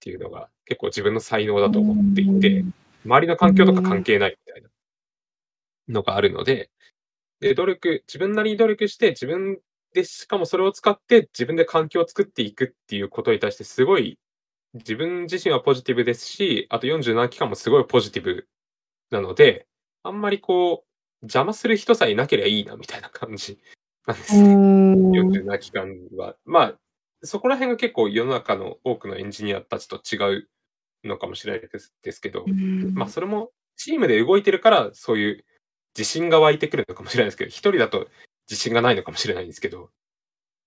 [0.01, 2.65] ていうのが結構自分の才能だと思っていて、
[3.05, 4.69] 周りの環境とか関係ないみたいな
[5.89, 6.71] のがあるので、
[7.41, 9.59] で、努力自分なりに努力して、自分
[9.95, 14.19] でしかもそれを使って自分で環境を作っていくっていうことに対してすごい、
[14.75, 18.49] 自分自身はポジティブですし、あと47期間もすごいポジティブ
[19.11, 19.67] なので、
[20.03, 20.89] あんまりこう、
[21.23, 23.59] 邪魔する人さえいなければいいなみたいな感じ
[24.07, 24.55] なんですね。
[24.55, 26.37] 47期間は。
[26.45, 26.75] まあ、
[27.23, 30.49] そこら辺が結構世の中の多くのエンジニアたちと違う
[31.05, 31.69] のかもしれない
[32.03, 32.45] ですけど、
[32.95, 35.45] まあ、それもチームで動いてるから、そういう
[35.97, 38.09] 自信が湧いてくるのかもしれないですけど、一人だと
[38.49, 39.91] 自信がないのかもしれないんですけど、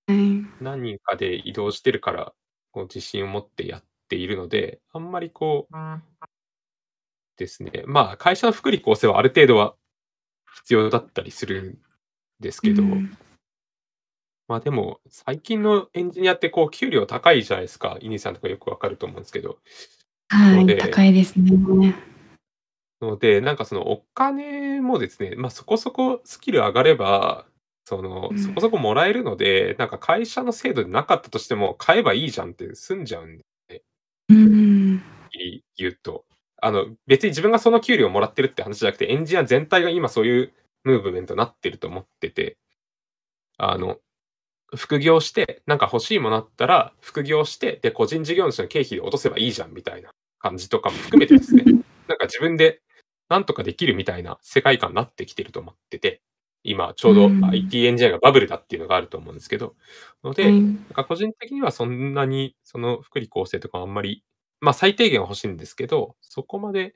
[0.08, 0.18] はい。
[0.60, 2.34] 何人かで移動してるから、
[2.72, 5.76] こう自信を持ってやっているので、あんまりこう
[7.38, 9.74] ですね、まあ、会社の福利厚生はある程度は
[10.58, 11.78] 必要だったりするん
[12.42, 13.18] ですけど、うん。
[14.50, 17.98] まあ、でも、最近のエンジニアってこう給料高いじゃないですか。
[18.02, 19.60] イニさんとかよくわかると思うんですけど。
[20.28, 21.96] はい、高いですね。
[23.00, 27.46] ので、なんかそのお金もですね、ま、そこそこスキル上がれば、
[27.86, 28.40] その、うん。
[28.40, 33.46] そこそこもらえるので、なんか会社の制度でなかったとしても、買えばいいじゃんって済んじゃうんで。
[34.32, 35.04] うん。
[35.78, 36.26] 言うと。
[36.62, 42.58] あの、別に自分がその給料をもらってるって話じゃなくて、エンジニア全体が今そういうムーブメントなってると思ってて。
[43.58, 43.98] あの、
[44.76, 51.64] 副業して、なんか欲しいものあったら、副業して、で、個人事業主の経費で落とせばいいじゃんみたいな感じとかも含めてですね、
[52.08, 52.82] なんか自分で
[53.30, 56.22] なんとかできるみたいな世界観なってきてると思ってて、
[56.64, 57.44] 今ちょうどうん。
[57.46, 59.76] IT エンジニアがバブルだっていうのがあると思うんですけど、
[60.24, 60.52] のはで、い。
[60.52, 64.24] なんか個人的にはそんなにその福利厚生とかあんまり、
[64.60, 66.96] ま、最低限は欲しいんですけど、そこまで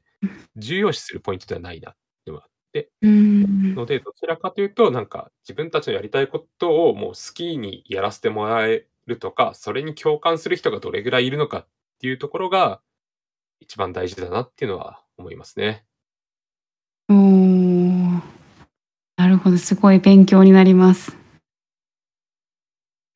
[0.57, 2.91] 重要視するポイントではないなってのはあって。
[3.01, 3.75] うん。
[3.75, 11.67] ので、どちらかというと、なんか自分たちのやりたいことをもう好きにやらせてもらえるとか、それに共感する人がどれぐらいいるのかっ
[11.99, 12.81] ていうところが、
[13.61, 15.85] 一番大事だなっていうのは思いますね。
[17.09, 17.84] おお。
[19.45, 21.15] ほど、すごい勉強になります。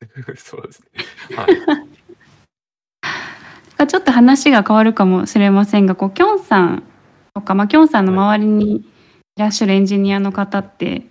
[0.37, 0.81] そうです
[1.29, 1.35] ね。
[1.35, 1.47] はい。
[3.77, 6.83] あ、ちょっと話が変わるかもしれませんが、こうきょんさん
[7.33, 8.39] とか、ま、きょんさんのはい。
[8.39, 8.83] 周りにい
[9.37, 11.01] らっしゃるエンジニアの方って、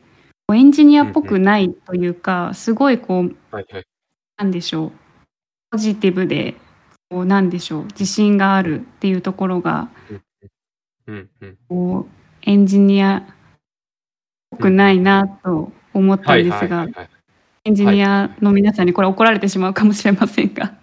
[0.47, 1.23] こうエンジニアっぽ。
[1.23, 3.85] くないというか、すごいこうはいはい。
[4.37, 4.93] なんでしょう、
[5.73, 6.55] ポジティブで、
[7.11, 9.89] こうなんでしょう、自信があるっていうところが。
[11.07, 11.59] うんうん。
[11.69, 13.27] こう、エンジニア
[14.55, 14.75] っぽうんうん。
[14.75, 16.87] くないなと思ったはいんですが。
[17.65, 17.97] エンジはい。
[17.97, 20.75] ニアの皆さんにこれ怒られてしまうかもしれませんが。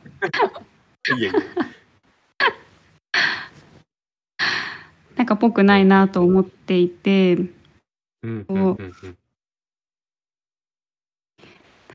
[5.15, 7.51] なんかぽくないなと思っていて、うん
[8.23, 8.73] うんこううん
[9.03, 9.17] うん。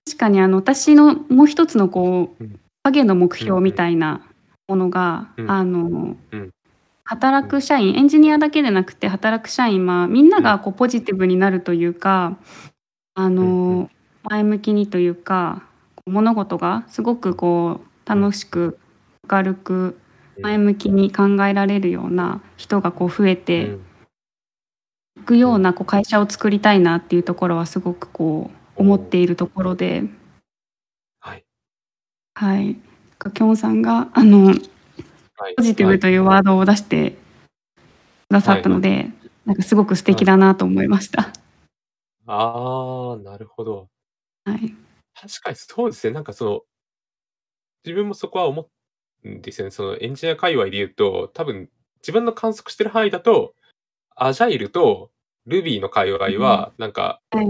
[0.06, 2.60] 確かにあの私のもう一つのこううん。
[2.82, 3.76] 影の目うん標みうん。
[3.76, 4.26] たいな
[4.66, 5.50] ものが、うん。
[5.50, 6.50] あのうん。
[7.10, 7.20] うん。
[7.20, 10.42] 働く社員、エンジニアだけでなくて働く社員、まあ、みんなうん。
[10.42, 12.38] がこうポジティブになるというか、
[13.14, 13.28] あ。
[13.30, 13.90] の
[14.24, 15.64] 前向きにというか、
[16.06, 18.22] 物事がすごくこううん。
[18.22, 18.78] 楽しく
[19.30, 19.98] 明るく
[20.36, 20.42] うん。
[20.42, 23.80] 前向きに考えられるような人がこう増えうてん。
[25.16, 25.54] いくよう。
[25.56, 28.98] うんなこう会社を作りたいなっていうところはすごくこう思っ。
[28.98, 30.04] ているところで。
[31.20, 31.44] はい。
[32.34, 32.76] はい。
[33.18, 34.70] かきょんさんがあのはい
[35.56, 35.96] ポジティはい。
[35.96, 37.16] ブというワードを出してく
[38.30, 38.60] ださはいはい。
[38.60, 39.10] ったので、
[39.46, 40.14] なんかすごく素はい。
[40.14, 41.32] 敵だなと思いました。
[42.26, 43.88] ああ、なるほど。
[44.44, 44.74] はい。
[45.14, 46.12] 確かにそうですね。
[46.12, 46.60] なんかその
[47.84, 48.68] 自分もそこは思
[49.24, 49.70] うんですよね。
[49.70, 51.68] そのエンジニア界隈で言うと、多分
[52.02, 53.54] 自分の観測してる範囲だと、
[54.16, 55.10] アジャイルと
[55.46, 56.38] Ruby の界隈うん。
[56.38, 57.46] は、なんかはい。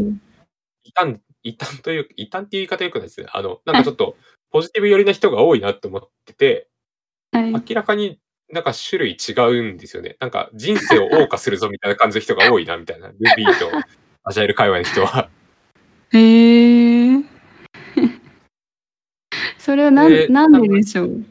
[0.84, 3.26] 異端異端という異端っていう言い方良くないですね。
[3.32, 4.16] あの、なんかちょっと
[4.50, 6.68] ポジティブ寄りな人が多いなと思ってて、
[7.32, 7.52] はい。
[7.52, 8.18] 明らかに
[8.52, 9.32] なんか種類違
[9.68, 10.16] うんですよね。
[10.20, 13.70] なんか人生を謳歌するぞみたいな感じの人が多いなみたいな、 Ruby と
[14.24, 15.30] アジャイル界隈の人は。
[16.12, 17.22] へえ。
[19.58, 21.24] それはなんで、なんででしょう？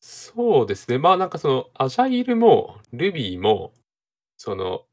[0.00, 0.98] そうですね。
[0.98, 3.72] まあ、なんかそのアジャイルも Ruby も、
[4.36, 4.86] その、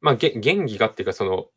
[0.00, 1.48] まあ、げ原義がっていうかその、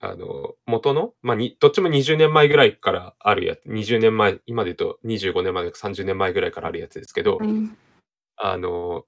[0.00, 7.48] あの、元の、まあ、にどっちも20年前ぐらいからあるやつ20年前、今で言うと25年前とか30年前ぐらいからあるやつですけど、はい。
[8.36, 9.04] あの、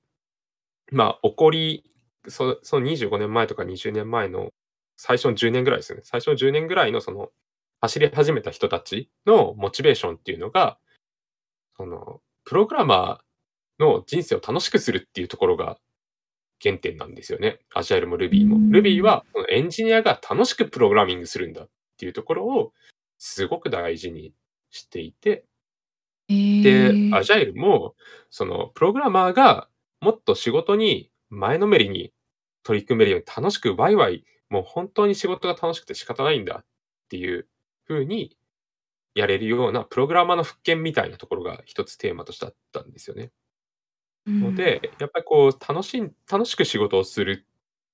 [0.91, 1.85] まあ、起こり
[2.27, 4.51] そその25年前とか20年前の
[4.97, 6.03] 最初の10年ぐらいですよね。
[6.05, 7.31] 最初の10年ぐらいのその、
[7.81, 10.79] 走り始めた人たちのモチベーションっていうのが、
[11.77, 15.79] その、プログラマーの人生を楽しくするっていうところが
[16.63, 17.61] 原点なんですよね。
[17.75, 18.57] アジャイルも Ruby も。
[18.57, 19.05] Ruby ん。
[19.05, 22.73] はエンジニアが楽しくプログラミングするんだっていうところを
[23.19, 24.33] すごく大事に
[24.71, 25.45] していて、
[26.29, 27.11] で。
[27.13, 27.95] アジャイルも
[28.31, 29.69] そのプログラマーが
[30.01, 32.13] もっと仕事に前のめりに
[32.63, 36.65] 取り組めるように楽しくワイワイ、もう本当に仕事が楽しくて仕方ないんだっ
[37.09, 37.47] ていう
[37.87, 38.37] 風に
[39.15, 43.31] やれるようなプログラマーの復権みたいなところが一つテーマとしてあったんですよね。
[44.29, 44.41] うん。
[44.41, 47.47] ので、やっぱりこう楽しん楽しく仕事をする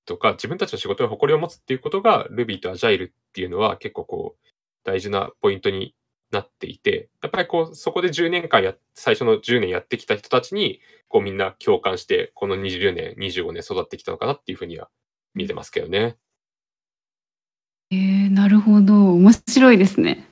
[0.05, 4.49] とか、自分たちの仕事に誇りを持つっていうことが、Ruby と Agile っていうのは結構こう、
[4.85, 5.95] 大事なポイントに
[6.31, 14.91] なっていて、やっぱりこう、そこで10年間や最初の10年やってきた人たちに、こうみんな共感して、この20年、25年育ってきたのかなっていう風には
[15.35, 16.17] 見てますけどね。
[17.91, 20.29] ええ、なるほど、面白いですね。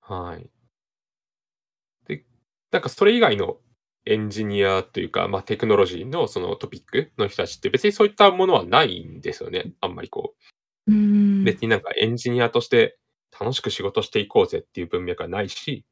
[0.00, 0.50] はい。
[2.06, 2.24] で、
[2.70, 3.56] なんかそれ以外の
[4.06, 9.72] エンジニアというか、ま、テクノロジーのそのトピックの人たちって別にそういったものはないんですよね。
[9.80, 10.42] あんまりこう
[10.88, 11.44] う。
[11.44, 12.98] 別になんかエンジニアとして
[13.38, 15.84] 楽しく仕事していこうぜっていう文脈はないし、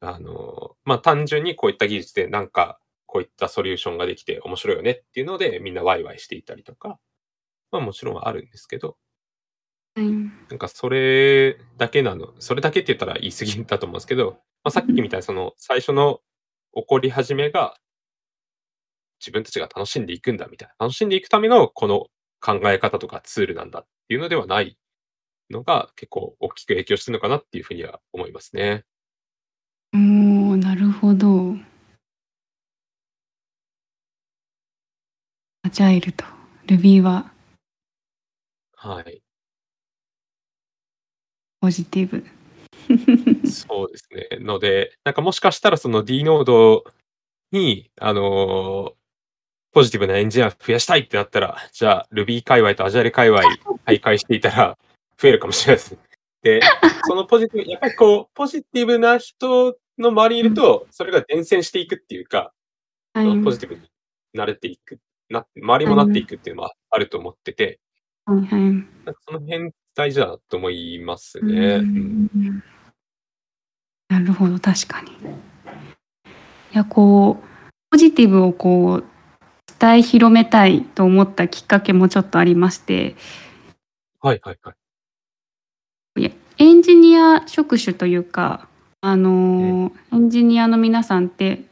[0.00, 6.98] あの、ま、単純にこういった技術でなんか、こういったソリューションができて面白いよねっていうので、みんなワイワイしていたりとか、
[7.72, 8.96] ま、もちろんあるんですけど、
[9.96, 10.06] はい。
[10.50, 16.20] なんかそれだけなのそれだけって言ったら言い過ぎだと思うんですけど、ま、さっきみたいなその最初の
[16.74, 17.76] 起こり始めが、
[19.20, 22.06] 自分たちが楽しんでいくんだみたいな、楽しんでいくためのこの
[22.40, 24.76] 考え方とかツールなんだっていうのではない
[25.50, 28.84] のが、結構大きく影響してるのかなっていうふうには思いますね。
[29.94, 31.54] おお、なるほど。
[35.64, 36.24] アジャイルと
[36.66, 37.30] Ruby は
[38.74, 39.22] はい。
[41.60, 42.26] ポジティブ。
[43.52, 44.38] そうですね。
[44.40, 46.84] ので、なんかもしかしたらその D ノード
[47.52, 48.94] に、あの、
[49.72, 53.40] ポジティブなエンジニア増やしたいってなったら、じゃあ Ruby 界隈と Agile 界隈
[53.86, 54.78] 徘徊していたら
[55.18, 55.98] 増えるかもしれないですね。
[56.42, 56.60] で、
[57.06, 62.52] そのポジティブやっぱりこう、ポジティブな人の周りにいうん、ると、それが伝染していくっていうか、
[63.14, 63.42] はい。
[63.42, 63.82] ポジティブに
[64.34, 64.98] なれていく、
[65.28, 65.94] な周りはい。
[65.96, 67.80] もなっていくっていうのはあると思ってて
[68.24, 68.60] はいはい。
[68.60, 71.76] なんかその辺大事だなと思いますね。
[71.76, 72.62] うん。
[74.18, 74.24] ん。
[74.24, 75.12] なるほど、確かに。
[75.12, 75.14] い
[76.72, 77.46] や、こう、
[77.90, 79.04] ポジティブをこう、
[79.78, 83.16] 伝え広めたいと思ったきっかけもちょっとありまして、
[84.20, 84.72] はいはいは
[86.16, 86.20] い。
[86.20, 88.68] いや、エンジニア職種というか、
[89.00, 91.64] あうん、の、エンジニアの皆さんって、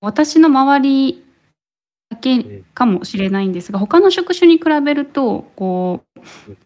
[0.00, 1.24] 私の周り
[2.10, 6.56] だけうん、かもしれないんですが、他の職種に比べると、こう、うん、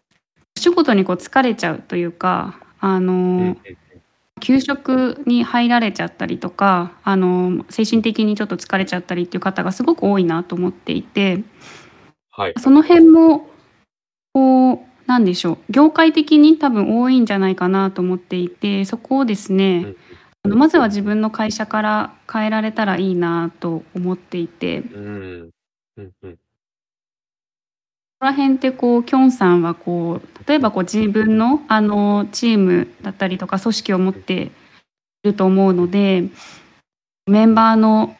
[0.57, 3.77] お仕事にこう疲れちゃうというか、あうん、の、うん。
[4.39, 11.43] 休職に入られちゃったりとか、あの、精神的にちょっと疲れちゃったりっていう方がすごく多いなと思っていて、はい
[12.31, 12.53] はい。
[12.59, 13.49] その辺も、
[14.33, 19.97] こう、なんでしょう、業界的に多分多いんじゃないかなと思っていて、そこをですね、うん、
[20.43, 25.49] あの、まずは自分の会社から変えられたらいいなと思っていて、こうん。
[25.97, 26.37] うんうん。
[28.19, 34.51] こら辺ってこう、きょんさんはこう、例えうん、ばこう自分のあの、チームだったりとか組織を持ってい
[35.23, 36.23] ると思ううん、ので、
[37.27, 38.17] メンうん、バーの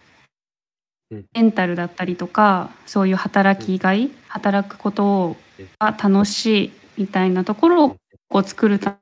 [1.11, 7.97] うん、メンタルだったりとか、そういう働うん、きがい、働くことうん、が楽しいみたいなところをうん、
[8.29, 8.99] こう作るた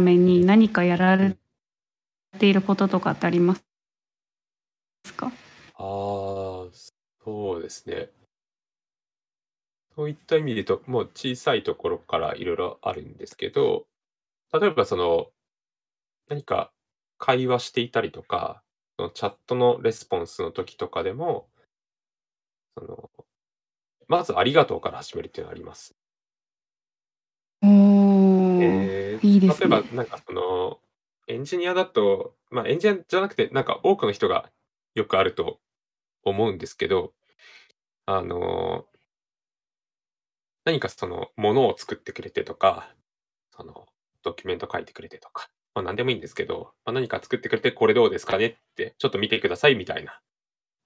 [0.00, 1.38] めに何かやられうん。
[2.38, 3.64] ていることとかってあります
[5.16, 5.32] か？
[5.76, 6.68] ああ、
[7.24, 8.10] そうですね。
[9.96, 13.86] そういった意味で言うと、もう小さいところからいろいろあるんですけど、
[14.52, 15.28] 例えばその、
[16.28, 16.72] 何か
[17.18, 18.62] 会話していたりとか、
[18.96, 21.48] そのチャットのレスポンスの時とかでも、
[22.76, 23.10] その、
[24.08, 25.94] まずありがとうから始めるっていうのはあります。
[27.62, 29.96] おお、えいいでー、例えばすね。
[29.96, 30.78] なんかその、
[31.26, 34.50] エンジニアだと、まあエンジニアじゃなくて、なんか多くの人が
[34.94, 35.60] よくあると
[36.24, 37.14] 思うんですけど、
[38.06, 38.86] あの、
[40.64, 42.94] 何かそのものを作ってくれてとか、
[43.56, 43.86] その
[44.22, 50.20] ドキュメント書いてくれてとか、まあ何でもいいんですけど、まあ、何か作ってくれてこれどうですかねってちょっと見てくださいみたいな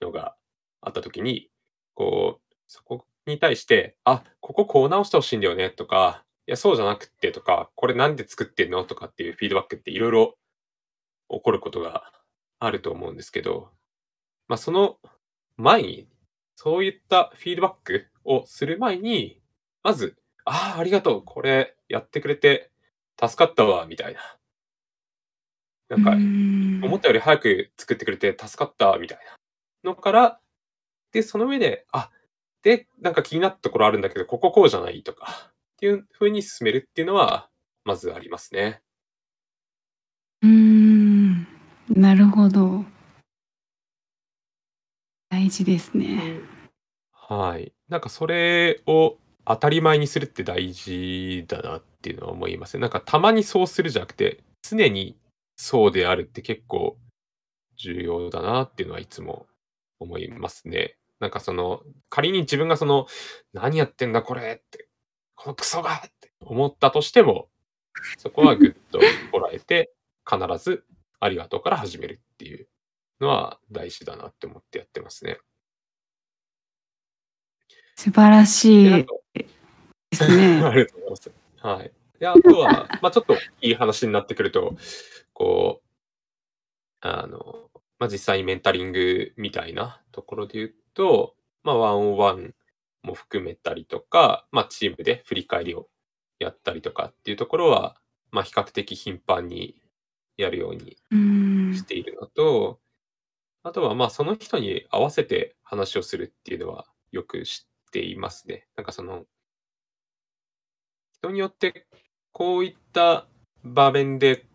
[0.01, 0.35] のが
[0.81, 1.49] あった時に、
[1.93, 10.37] こう、そこに対して、あ、こここう直してほしいんだよねとか、いや、そうじゃなくてとか、これなんで作ってんのとかっていうフィードバックっていろいろ
[11.29, 12.11] 起こることが
[12.59, 13.69] あると思うんですけど、
[14.47, 14.97] まあ、その
[15.57, 16.07] 前に、
[16.55, 19.38] そういったフィードバックをする前に、
[19.89, 20.15] まず、
[20.45, 22.69] ああ、ありがとう、これやってくれて
[23.19, 24.19] 助かったわ、みたいな。
[25.89, 27.01] なんか、思っん。
[27.01, 29.17] たより早く作ってくれて助かった、みたい
[29.83, 30.39] なのから、
[31.11, 32.11] で、その上で、あ、
[32.61, 37.49] で、なんか気になったところあるんだけど、こここうじゃないとか、っていう風に進めるっていうのは、
[37.83, 38.83] まずありますね。
[40.43, 41.47] うーん、
[41.89, 42.85] なるほど。
[45.31, 46.17] 大事ですね。
[46.17, 46.41] で
[47.11, 47.73] はい。
[47.87, 49.17] なんかそれを
[49.49, 52.77] 当たり前にするって大事だなっていうのは思います。
[52.77, 55.17] なんかたまにそうするじゃなくて、常に
[55.55, 56.97] そうであるって結構
[57.75, 59.47] 重要だなっていうのはいつも
[59.99, 60.97] 思いますね。
[61.19, 63.07] なんかその、仮に自分がその、
[63.51, 64.87] 何やってんだこれって、
[65.33, 67.49] このクソがって思ったとしても、
[68.19, 68.99] そこはぐっと
[69.31, 69.91] こらえて、
[70.29, 70.85] 必ず
[71.19, 72.67] ありがとうから始めるっていう
[73.19, 75.39] のは大事だなって思ってやってますね。
[77.99, 79.13] 素晴らしいか
[80.11, 80.61] ですね。
[80.65, 81.31] ありがとうございます。
[81.59, 81.91] はい。
[82.19, 84.75] で、あとは、ま、ちょっといい話になってくると、
[85.33, 85.87] こう、
[87.01, 87.69] あの、
[87.99, 92.53] ま、実際にメンタリングみたいなところで言うと、ま、ワンオンワン
[93.03, 95.87] も含めたりとか、ま、チームで振り返りを
[96.39, 97.97] やったりとかっていうところは、
[98.31, 99.81] ま、比較的頻繁に
[100.37, 100.97] やるように。
[101.75, 102.79] しているのと、
[103.63, 108.67] あとは、ま、その人に合わせて話をするっていうのはよく知っていますね。
[108.75, 109.25] なんかその
[111.13, 111.85] 人によって
[112.31, 113.27] こういった
[113.63, 114.45] 場面で、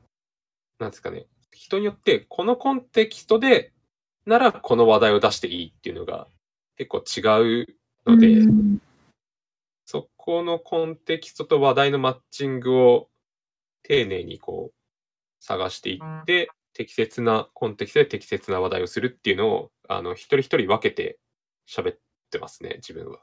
[0.78, 3.72] なんですかね、人によってこのコンテキストで
[4.26, 6.26] ならこの話題を出していいっていうのが
[6.76, 7.76] 結構違う
[8.07, 8.80] ので、ん。
[9.85, 13.09] そこのコンテキストと話題のマッチングを
[13.82, 14.74] 丁寧にこう
[15.41, 21.18] 探していって、適切なコンテキストで適切な話題をするっていうのを、あの、一人一人分けて
[21.68, 21.99] 喋っ
[22.35, 23.20] てますね、自分は。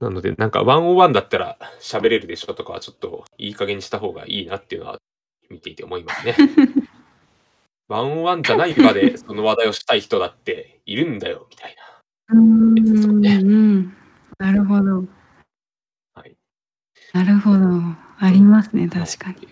[0.00, 4.98] なので、なんかワンオンワンだったら喋れるでしょとかはちょっといい加減にした方がいいなっていうのは
[5.50, 6.34] 見ていて思いますね。
[7.88, 13.34] ワンオンワンじゃない場でその話題をしたい人だっているんだよみたいなうーん、ね。
[13.34, 13.96] うん。
[14.38, 15.04] なるほど。
[16.14, 16.36] はい。
[17.12, 17.58] なるほど。
[18.18, 18.90] ありますね、はい。
[18.90, 19.48] 確かに。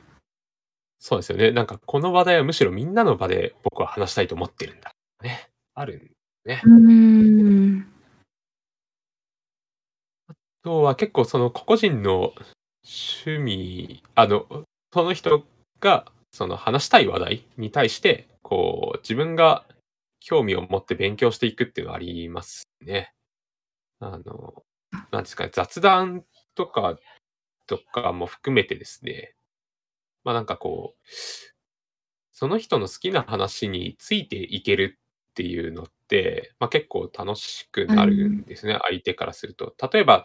[1.00, 1.50] そうですよね。
[1.50, 4.92] なんかこの話題はむしろみんなの場で僕は話したいと思ってるんだ。
[5.22, 5.50] ね。
[5.74, 6.68] あるんね。
[10.28, 10.34] あ
[10.64, 12.32] とは結構その個々人の
[12.84, 14.46] 趣味、あの、
[14.92, 15.44] その人
[15.80, 19.64] がその話したい話題に対して、こう自分が
[20.20, 23.12] 興味を持って勉強していくっていうのはありますね。
[24.00, 24.64] あの、
[25.12, 26.24] なんですかね、雑談
[26.54, 26.98] とか
[27.66, 29.34] とかも含めてですね、
[30.24, 31.00] ま、なんかこう、
[32.32, 34.98] その人の好きな話についていける
[35.30, 38.42] っていうのって、ま、結構楽しくうなるんん。
[38.44, 39.74] ですね、相手からすると。
[39.92, 40.24] 例えば、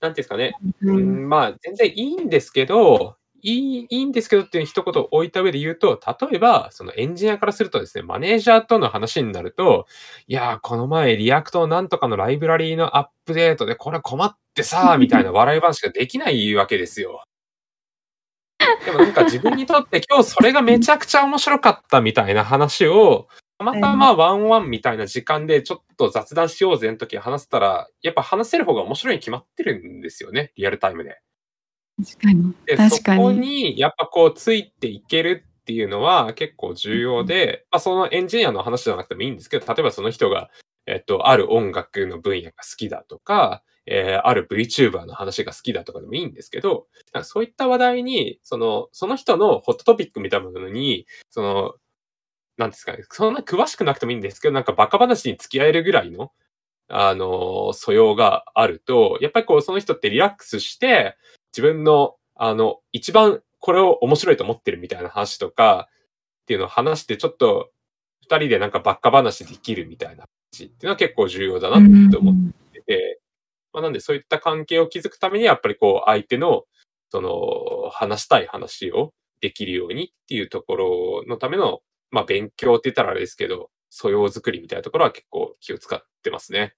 [0.00, 1.28] なんていうんすかね、うん。
[1.28, 9.86] まあ、全然いいんですけど、いいいいんですけどっていう一言置いた上で言うと、例えば、そのエンジニアからするとですね、マネージャーとの話になると、
[10.26, 17.22] いや、この前 React なんとかのライブラリのアップデートでこれ困ってさ、みたいな笑い話ができないわけですよ。
[18.84, 23.28] でもなんか自分にとって今日それがめちゃくちゃ面白かったみたいな話を、
[23.58, 31.20] たまたま one on one みたいな時間でちょっと雑談しようぜの時話せたら、やっぱ話せる方が面白いに決まってるんですよね、リアルタイムで。
[32.04, 33.38] 確かに、で、そこ確かに。
[33.40, 40.50] にやっぱこうついていけるっていうのは結構重要で、ま、そのエンジニアの話じゃなくてもいいんですけど、例えばその人が、
[40.86, 46.86] えっと、ある音楽の分野が好きだとか、ええ、ある VTuber の話が好きだとかでもいいんですけど、
[47.24, 51.74] そういった話題に、そのその人のホットトピックみたいなものに、その
[52.58, 56.32] なんですかね、そんな詳しくなくてもいいんですけど、なんかバカ話に付き合えるぐらいの、
[56.88, 61.16] あの、素養があると、やっぱりこう、その人ってリラックスして、
[61.56, 65.88] 自分の、あの、一番これを面白いと思ってるみたいな話とか、
[66.42, 67.70] っていうのを話して、ちょっと、
[68.22, 72.34] 二人でなんかばっか話できるみたいな話っていうのは結構重要だなって思っ
[72.72, 73.20] てて、
[73.72, 76.64] まあ、なんでそういった関係を築くためにやっぱりこう相手の
[77.10, 81.80] その話したい話をできるようにっていうところのための、
[82.10, 86.74] まあ勉強って言ったらあれですけど、素養作りみたいなところは結構気を使ってますね。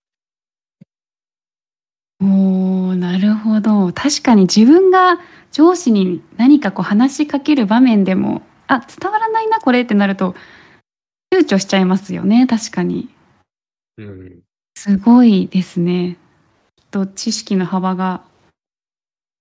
[2.23, 3.93] おお、なるほど。
[3.93, 5.19] 確かに自分が
[5.53, 10.35] 上司に何かこう話しかける場面でも、あ、伝わらないなこれってなると、
[11.35, 13.09] 躊躇しちゃいますよね、確かに。
[13.97, 14.43] うん。
[14.77, 16.19] すごいですね。
[16.77, 18.23] きっと知識の幅が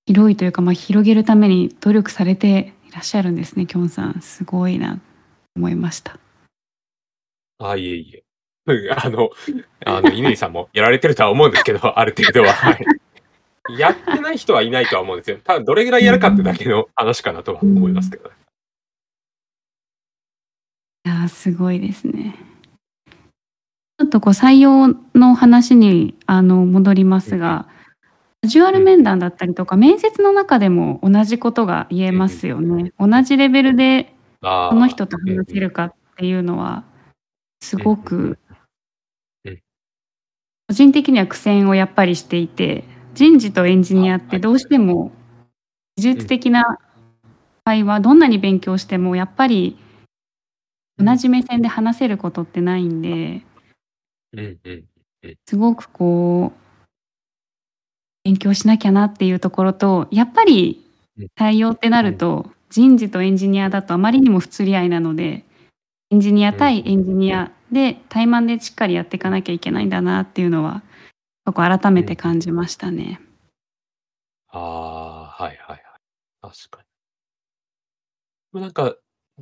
[0.05, 4.21] 広いというか、まあ、広げるために努力されていらっしゃるんですね、きょんさん。
[4.21, 5.08] すごいなと
[5.59, 6.17] 思いました。
[7.59, 8.23] あ、いえいえ。
[8.95, 9.29] あの、
[9.85, 12.53] あの、乾さんもやられてるとは思うんですけど、 ある程度は。
[12.53, 12.85] はい。
[13.77, 15.37] やってない人はいないとは思うんですよ。
[15.43, 18.29] ただどれぐらいやるかってだけの話かなとは思いますけど。
[21.05, 22.35] いや、すごいですね。
[23.99, 27.67] ちょっとこう採用の話にあの戻りますが、
[28.41, 32.93] カジュアル面談だったりとか、面接の中でも同じことが言えますよね。
[32.97, 34.15] 同じレベルで
[34.69, 36.83] この人と話せるかっていうのは
[37.61, 38.37] すごく
[40.67, 42.83] 個人的には苦戦をやっぱりしていて
[43.15, 45.11] 人事とエンジニアってどうしても
[45.95, 46.77] 技術的な
[47.65, 49.77] 会話どんなに勉強してもやっぱり
[50.97, 53.41] 同じ目線で話せることってないんで
[55.47, 56.59] すごくこう
[58.23, 60.85] 勉強しなきゃなっていうところとやっぱり
[61.35, 65.43] 対応ってなると人事とエンジニアだとあまりにも不釣り合いなので
[66.11, 70.83] エンジニア対エンジニアで対マンでしっかりやっていかなきゃいけないんだなっていうのは
[71.45, 73.19] そこ改めて感じましたね。
[74.49, 74.59] あ
[75.39, 75.83] あ、はいはいはい。
[76.41, 76.83] 確か
[78.53, 78.61] に。
[78.61, 78.95] なんか、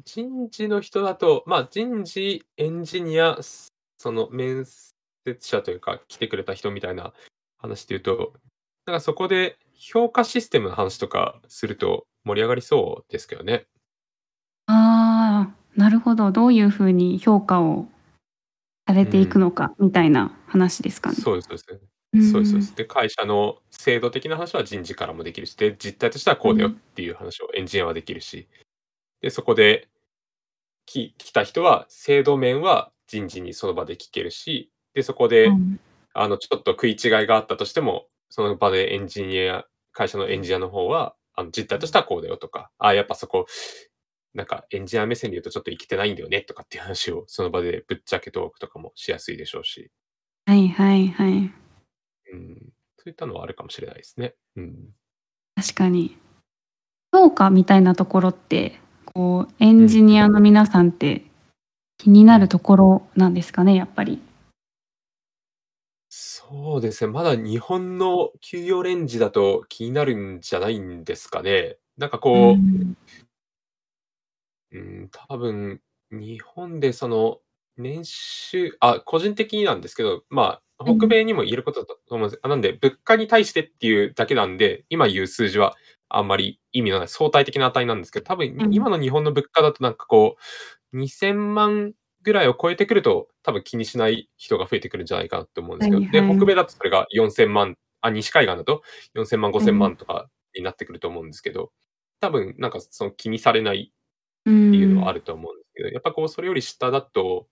[0.04, 3.38] 人事の人だと、まあ人事、エンジニア、
[3.98, 7.14] その面接者というか来てくれた人みたいな
[7.58, 8.34] 話で言うと、
[8.86, 13.66] なんかそこで評価システムの話とかすると盛り上がりそうですけどね。
[14.68, 16.32] ああ、なるほど。
[16.32, 17.88] どういうふうに評価を
[18.88, 21.16] されていくのかみたいな話ですかね。
[21.16, 21.82] そうですそうです。
[22.32, 22.76] そうですそうです。
[22.76, 28.48] で、会社の制度的な話は人事からもできるし、で、実態としてはこうだよっていう話をエンジニアはできるし、
[29.22, 29.90] で、そこで
[30.86, 35.52] き来た人は制度面は人事にその場で聞けるし、で、そこで、
[36.14, 36.98] あの、ちょっと食い違い
[37.28, 43.46] があったとしても、その場でエンジニア会社のエンジニアの方は、あの、実態としてはこうだよとか、ああ、やっぱそこ
[44.34, 49.92] なんかエンジニア目線で言うとちょっと生きてないんだよねとかっていう話をその場でぶっちゃけトークとかもしやすいでしょうし。
[50.46, 51.52] はいはいはい。
[52.34, 52.56] うん。
[52.98, 54.36] そういったのはあるかもしれないですね。
[54.56, 54.76] うん。
[55.56, 56.18] 確かに。
[57.12, 61.24] 評価みたいなところって、こう、エンジニアの皆さんって
[61.98, 64.22] 気になるところなんですかね、やっぱり。
[66.50, 67.12] そうですね。
[67.12, 71.78] まだ日本の給与レンジだと気になるんじゃないんですかね。
[71.98, 72.58] なんかこ
[74.72, 75.82] う、うん、多分、
[76.12, 77.40] 日本でその、
[77.78, 82.40] 年収あ、個人的になんですけど、まあ、北米にも言えることだと思うんです。
[82.44, 85.76] あ、なんで、物価に対してっていうだけなんで、今言う数字は
[86.10, 90.38] あんまり意味のない相対的な値なんですけど、多分今の日本の物価だとなんかこ
[90.94, 91.94] う、2000万
[92.28, 98.84] ぐらいを超えてくると、多分気にしない人が増えてくるんじゃないかなって思うんですけど、で、北米だとそれが4000万あ、西海岸だと
[99.16, 101.72] 4000万、5000万とかになってくると思うんですけど、
[102.20, 103.92] 多分なんかその気にされない
[104.42, 107.48] っていうのはあると思うんですけど、やっぱこうそれより下だと、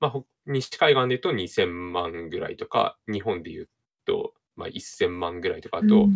[0.00, 3.68] まあ、西海岸で言うと2000万ぐらいとか、日本で言う
[4.06, 6.06] と、まあ、1000万ぐらいとかだと、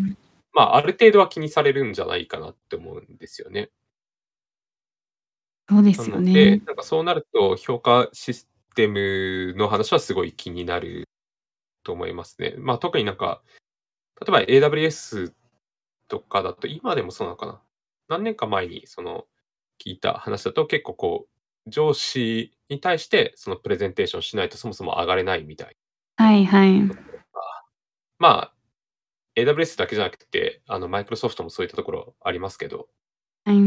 [0.53, 3.71] まあ、ある程度は気にされるんじゃないかなって思うんですよね。
[5.69, 6.63] そうですよね。
[6.67, 11.09] なんかそうなると、評価システムの話はすごい気になる
[11.85, 12.55] と思いますね。
[12.59, 13.43] まあ、特になんか、
[14.21, 15.33] 例えば AWS
[16.09, 17.61] とかだと、今でもそうなのかな。
[18.09, 19.27] 何年か前に、その、
[19.79, 21.29] 聞いた話だと結構こ
[21.67, 25.77] う、上司に対してそのプレゼンテーションしないとそもそも上がれないみたい。
[26.17, 26.81] はいはい。
[28.19, 28.55] まあ、
[29.37, 32.89] AWS だけじゃなくて、あの、マイクロソフトもそういったところありますけど、
[33.45, 33.57] はい。
[33.57, 33.61] っ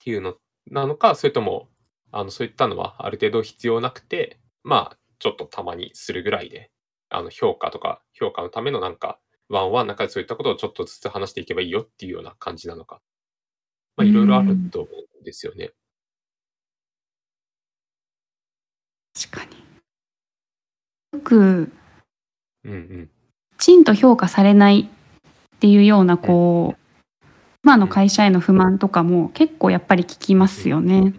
[0.00, 0.34] ていうの
[0.70, 1.68] なのか、それとも、
[2.12, 6.70] あの、そういったのはある程度必要なくて、まあ、ちょっとたまにするぐらいで、
[7.08, 13.00] あの、評価とか、評価のためのなんか、ワンワンの中でそういったことをちょっとずつ話していけばいいよっていうような感じなのか。
[13.96, 15.72] まあ、いろいろあると思うんですよね。
[19.14, 19.56] 確かに。
[21.12, 21.36] よく
[22.64, 23.10] うんうん。
[23.56, 26.85] きちんと評価されないっていうようなこう、
[27.66, 31.14] 今の会社への不満とかも結構やっぱり聞きますよね。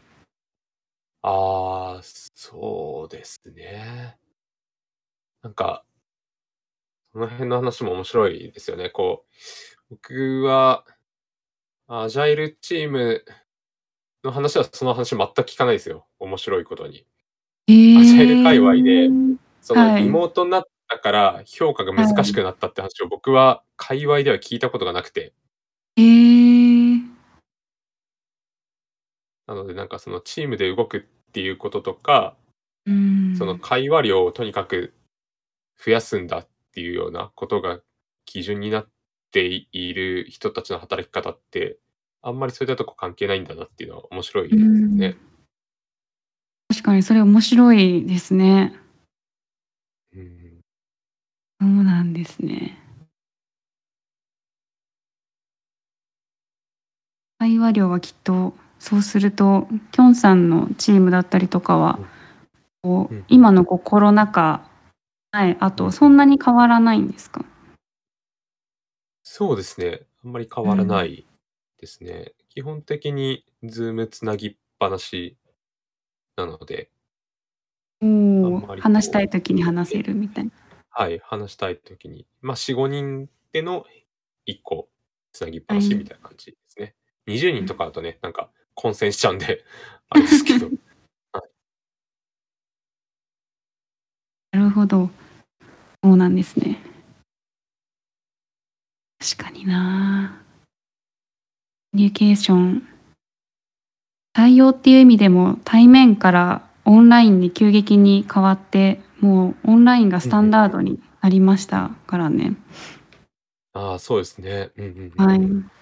[1.21, 4.15] ああ、そうですね。
[5.43, 5.83] なんか、
[7.11, 8.89] その辺の話も面白いですよね。
[8.89, 9.25] こ
[9.91, 10.85] う、僕は、
[11.89, 13.25] アジャイルチーム
[14.23, 16.07] の話はその話全く聞かないですよ。
[16.17, 17.05] 面白いことに。
[17.67, 19.09] えーアジャイル界隈で
[19.59, 25.33] そのはいリモートになったから評価が難しくなったって話を僕は界隈では聞いたことがなくて、
[25.97, 26.36] えー
[29.47, 32.35] なのでなんかそのチームで動くっていうこととか、
[32.85, 34.93] うんその会話量をとにかく
[35.83, 37.79] 増やすんだっていうようなことが
[38.25, 38.87] 基準になっ
[39.31, 41.77] ている人たちの働き方って、
[42.21, 45.17] あんまりそういったとこ関係ないんだなっていうのは面白いですね。
[46.69, 48.73] 確かにそれ面白いですね。
[50.15, 50.61] うん
[51.59, 52.77] そうなんですね。
[57.39, 61.99] 会話量はきっとそうするときょんさんのチームだったりとかは
[63.27, 64.69] 今のこうコロナ禍
[65.31, 67.43] はいあとそんなに変わらないんですか？
[69.23, 70.01] そうですね。
[70.23, 71.25] あんまり変わらない
[71.79, 72.33] ですね。
[72.49, 75.37] 基本的にズームつなぎっぱなし
[76.37, 76.89] なので、
[78.01, 80.51] お話したい時に話せるみたいな。
[80.89, 83.85] はい、話したいときに、まあ、4、5人での
[84.47, 84.87] 1個
[85.33, 86.95] つなぎっぱなしみたいな感じですね。
[87.27, 89.65] 20人とかだとね、なんか混戦しちゃうんで、
[90.09, 90.69] あれですけど。
[94.51, 95.09] なるほど。
[96.03, 96.79] そうなんですね。
[99.19, 100.41] 確かにな。
[101.91, 102.87] コミュニケーション。
[104.33, 112.55] 対応っていう意味でも対面からオンラインに急激に変わって、もうオンラインがスタンダードになりましたからね。
[113.73, 114.69] ああ、そうですね。
[114.77, 115.25] うんうんうん。
[115.25, 115.76] はい。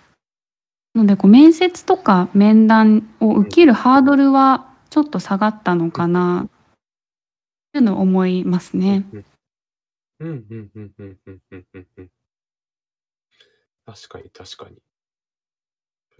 [0.95, 6.49] のでこう面接とか面談を受けるハードルはちょっと下がったのかなっ
[7.73, 9.05] ていうのを思いますね。
[13.85, 14.77] 確かに確かに。
[14.77, 14.81] こ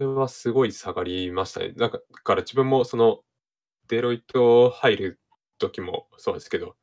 [0.00, 1.72] れはすごい下がりましたね。
[1.72, 3.20] だから自分もその
[3.88, 5.20] デロイト入る
[5.58, 6.76] 時もそうですけど、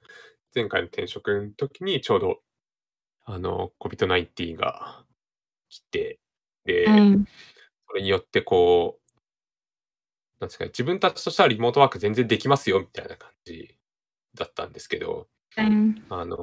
[0.56, 2.40] 前回の転職の時にちょうど
[3.26, 5.06] あの COVID-19 が
[5.70, 6.20] 来て、
[6.66, 7.26] で、うん、
[7.94, 9.04] それによってこう、
[10.40, 13.78] なんですかね、自分たちとしてはリモートワーク全然できますよみたいな感じ
[14.34, 15.28] だったんですけど、
[15.58, 16.38] うんあの、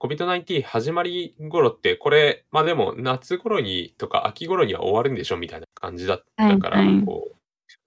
[0.00, 7.28] COVID-19 始まり頃って、これ、まあでも夏頃にとか秋頃には終わるんでしょみたいな感じだったから、こ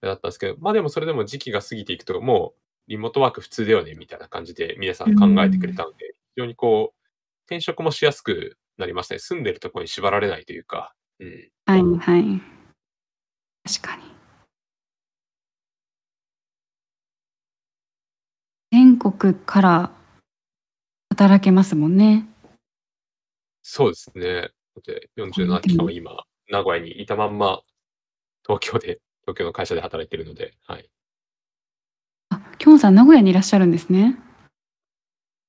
[0.01, 6.99] う、だったんですけど、まあでもそれでも時期が過ぎていくと、もうリモートワーク普通だよねみたいな感じで皆さん考えてくれたので、非常にこう、
[7.47, 9.19] 転職もしやすくなりましたね。
[9.19, 11.49] 住んでるところに縛られないというか、うん。
[11.65, 12.58] はいはい。
[13.69, 14.01] 確かに。
[18.71, 19.91] 全国から
[21.11, 22.27] 働けますもんね。
[23.61, 24.49] そうですね。
[24.83, 27.61] で、47期間は今、名古屋にいたまんま、
[28.43, 30.89] 東京で、 東京の会社で働いてるので、はい。
[32.29, 34.17] あ、きょんさん名古屋にいらっしゃるんですね。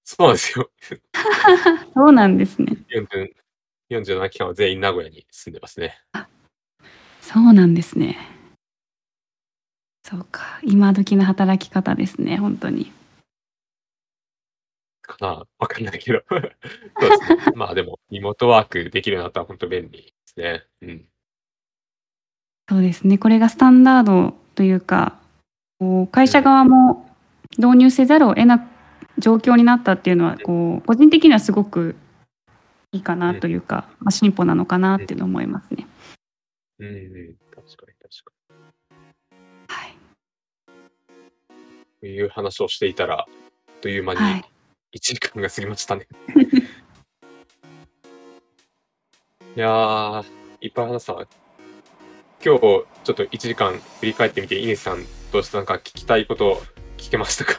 [0.05, 0.71] そうなんですよ。
[1.95, 2.85] そうなんですね。
[2.89, 3.35] 40
[3.91, 6.01] 47期間は全員名古屋に住んでますね。
[7.33, 8.19] そうなんですね。
[10.03, 10.59] そうか。
[10.65, 12.39] 今時の働き方ですね。
[12.39, 12.91] 本当に。
[15.03, 16.23] かなわかんないけど。
[16.29, 16.51] そうで
[17.39, 17.53] すね。
[17.55, 20.65] まあでも、リモートワークできるようになったら本当便利ですね。
[20.83, 21.05] うん。
[22.69, 23.17] そうですね。
[23.17, 25.17] これがスタンダードというか、
[25.79, 27.09] こう会社側も
[27.59, 28.69] 導入せざるを得な
[29.19, 31.95] 状況になったっていうのは、こう個人的にはすごく
[32.91, 35.87] いいかなというか、まあ、進歩なのかなっていうのを思いますね。
[36.81, 37.37] うんうん。
[37.55, 38.33] 確かに確か
[39.69, 39.91] はい。
[39.91, 39.97] に。
[42.01, 44.45] という話をしていたら、あっという間にはい。
[44.97, 46.07] 1時間が過ぎましたね。
[49.57, 50.25] いやー、
[50.61, 51.27] いっぱい話したな。
[52.45, 56.63] 今日、ちょっと1時間振り返ってみて、イネスさん、どうしてなんか聞きたいこと
[56.97, 57.59] 聞けましたか？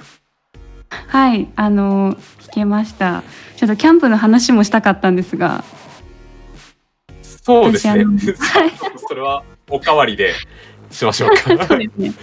[1.07, 3.23] はい、あの聞けました。
[3.57, 5.63] ちょっとキャンプの話もしたかったんですが、
[7.41, 8.05] そうですね。
[9.07, 10.33] それはおかわりで
[10.91, 11.35] しましょうか。
[11.65, 12.13] そうですね。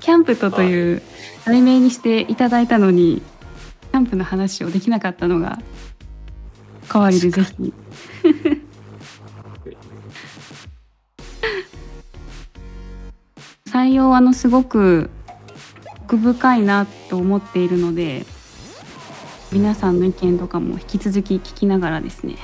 [0.00, 1.02] キャンプとという
[1.44, 3.22] 題名にしていただいたのに、
[3.90, 5.58] キャンプの話をできなかったのが
[6.92, 7.72] 代わりでぜひ。
[13.70, 15.10] 採用はあのすごく
[16.02, 18.26] 奥深いなと思っているので
[19.52, 22.34] 皆さんの意見とかも引き続き聞きながらですね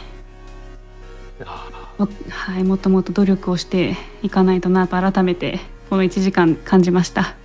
[1.44, 7.36] あもはい、もっともっと努力をしていかないとなと改めてこの1時間感じました。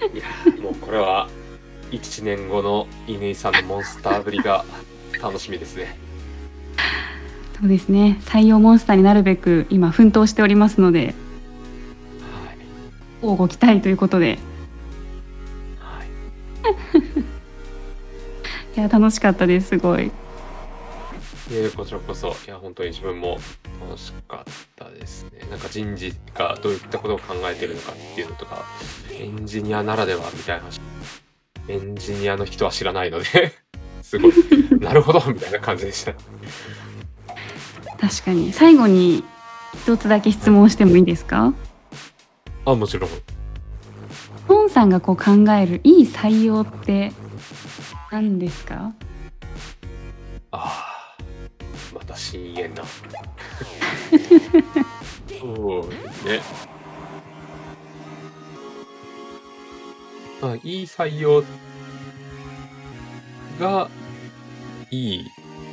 [0.00, 1.28] ーいやもうこれは
[1.90, 4.64] 1年後の乾さんのモンスターぶりが
[5.22, 5.96] 楽しみですね。
[7.60, 8.18] そうですね。
[8.22, 11.14] 採用モンスターになるべく今奮闘しておりますのではい。
[13.22, 14.38] 乞うご期待ということで。
[15.78, 16.08] はい。
[18.76, 20.10] いや楽しかったですすごい
[21.50, 23.38] いやこちらこそ、いや、本当に自分も
[23.80, 25.46] 楽しかったですね。
[25.48, 28.64] なんか人事がどういったことを考えてるのかっていうのとか、
[29.12, 30.80] エンジニアならではみたいな話、
[31.68, 33.24] エンジニアの人は知らないので、
[34.02, 34.32] すごい、
[34.80, 36.14] なるほどみたいな感じでした。
[38.00, 39.22] 確かに最後に
[39.84, 41.54] 一つだけ質問してもいいですか？
[42.64, 43.10] あ、もちろん。
[44.48, 47.12] ポンさんがこう考えるいい採用って
[48.10, 48.92] 何ですか？
[52.26, 52.84] 深淵な。
[55.40, 56.40] そうですね。
[60.40, 61.44] まあ、いい採用
[63.60, 63.88] が、
[64.90, 65.24] いい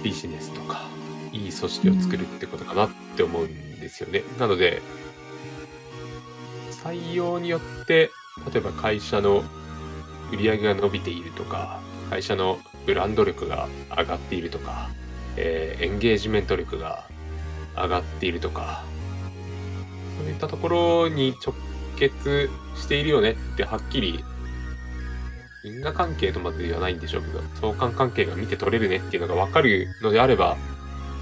[0.04, 0.84] ビジネスとか、
[1.32, 4.24] いい組織を作るってことかなって思うんですよね。
[4.40, 4.82] なので、
[6.84, 8.12] 採用によって、
[8.54, 9.44] 例えば会社の
[10.32, 14.90] 売り上げが伸びているとか、会社のブランド力が上がっているとか、
[15.38, 17.06] えーエンゲージメント力が
[17.76, 18.84] 上がっているとか、
[20.18, 21.56] そういったところに直
[21.98, 24.24] 結しているよねってはっきり
[25.64, 30.58] 因果関係とまでではないんでしょうけど、相関関係が見て取れるねっていうのが分かるのであれば、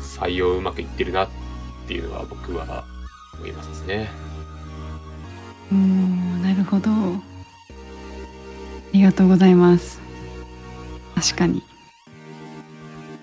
[0.02, 1.30] 採用うまくいってるなっ
[1.88, 2.86] ていうのは僕は
[3.38, 4.10] 思いますね。
[5.72, 6.92] おーなるほど。
[6.92, 7.22] あ
[8.94, 10.02] りがとうございます。
[11.16, 11.64] 確かに。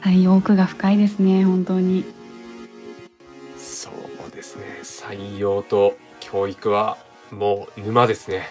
[0.02, 2.04] 採用奥が深いですね本当に
[3.56, 4.64] そうですね。
[4.82, 6.96] 採用と教育は
[7.30, 8.48] もう沼ですね。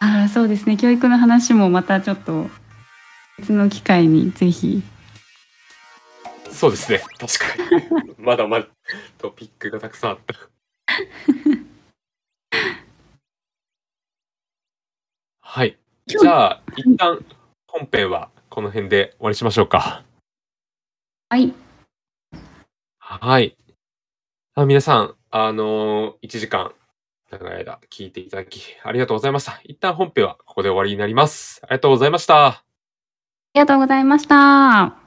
[0.00, 2.46] ああそうですね教育の話もまたちょっと
[3.38, 4.82] 別の機会にぜひ
[6.50, 7.02] そうですね。
[7.18, 8.14] 確かに。
[8.24, 8.66] まだまだ
[9.18, 10.34] トピックがたくさんあった。
[15.40, 15.78] はい。
[16.06, 17.24] じゃあ、一旦
[17.66, 20.02] 本編はこの辺で終わりしましょうか。
[21.28, 21.52] はい
[22.98, 23.56] はい。
[24.54, 26.72] あ皆さん、あのー、1時間
[27.32, 29.60] 長い間聞いていただきありがとうございました。
[29.64, 31.60] 一旦本編はここで終わりになります。
[31.64, 32.46] ありがとうございました。
[32.46, 32.64] あ
[33.54, 35.05] りがとうございました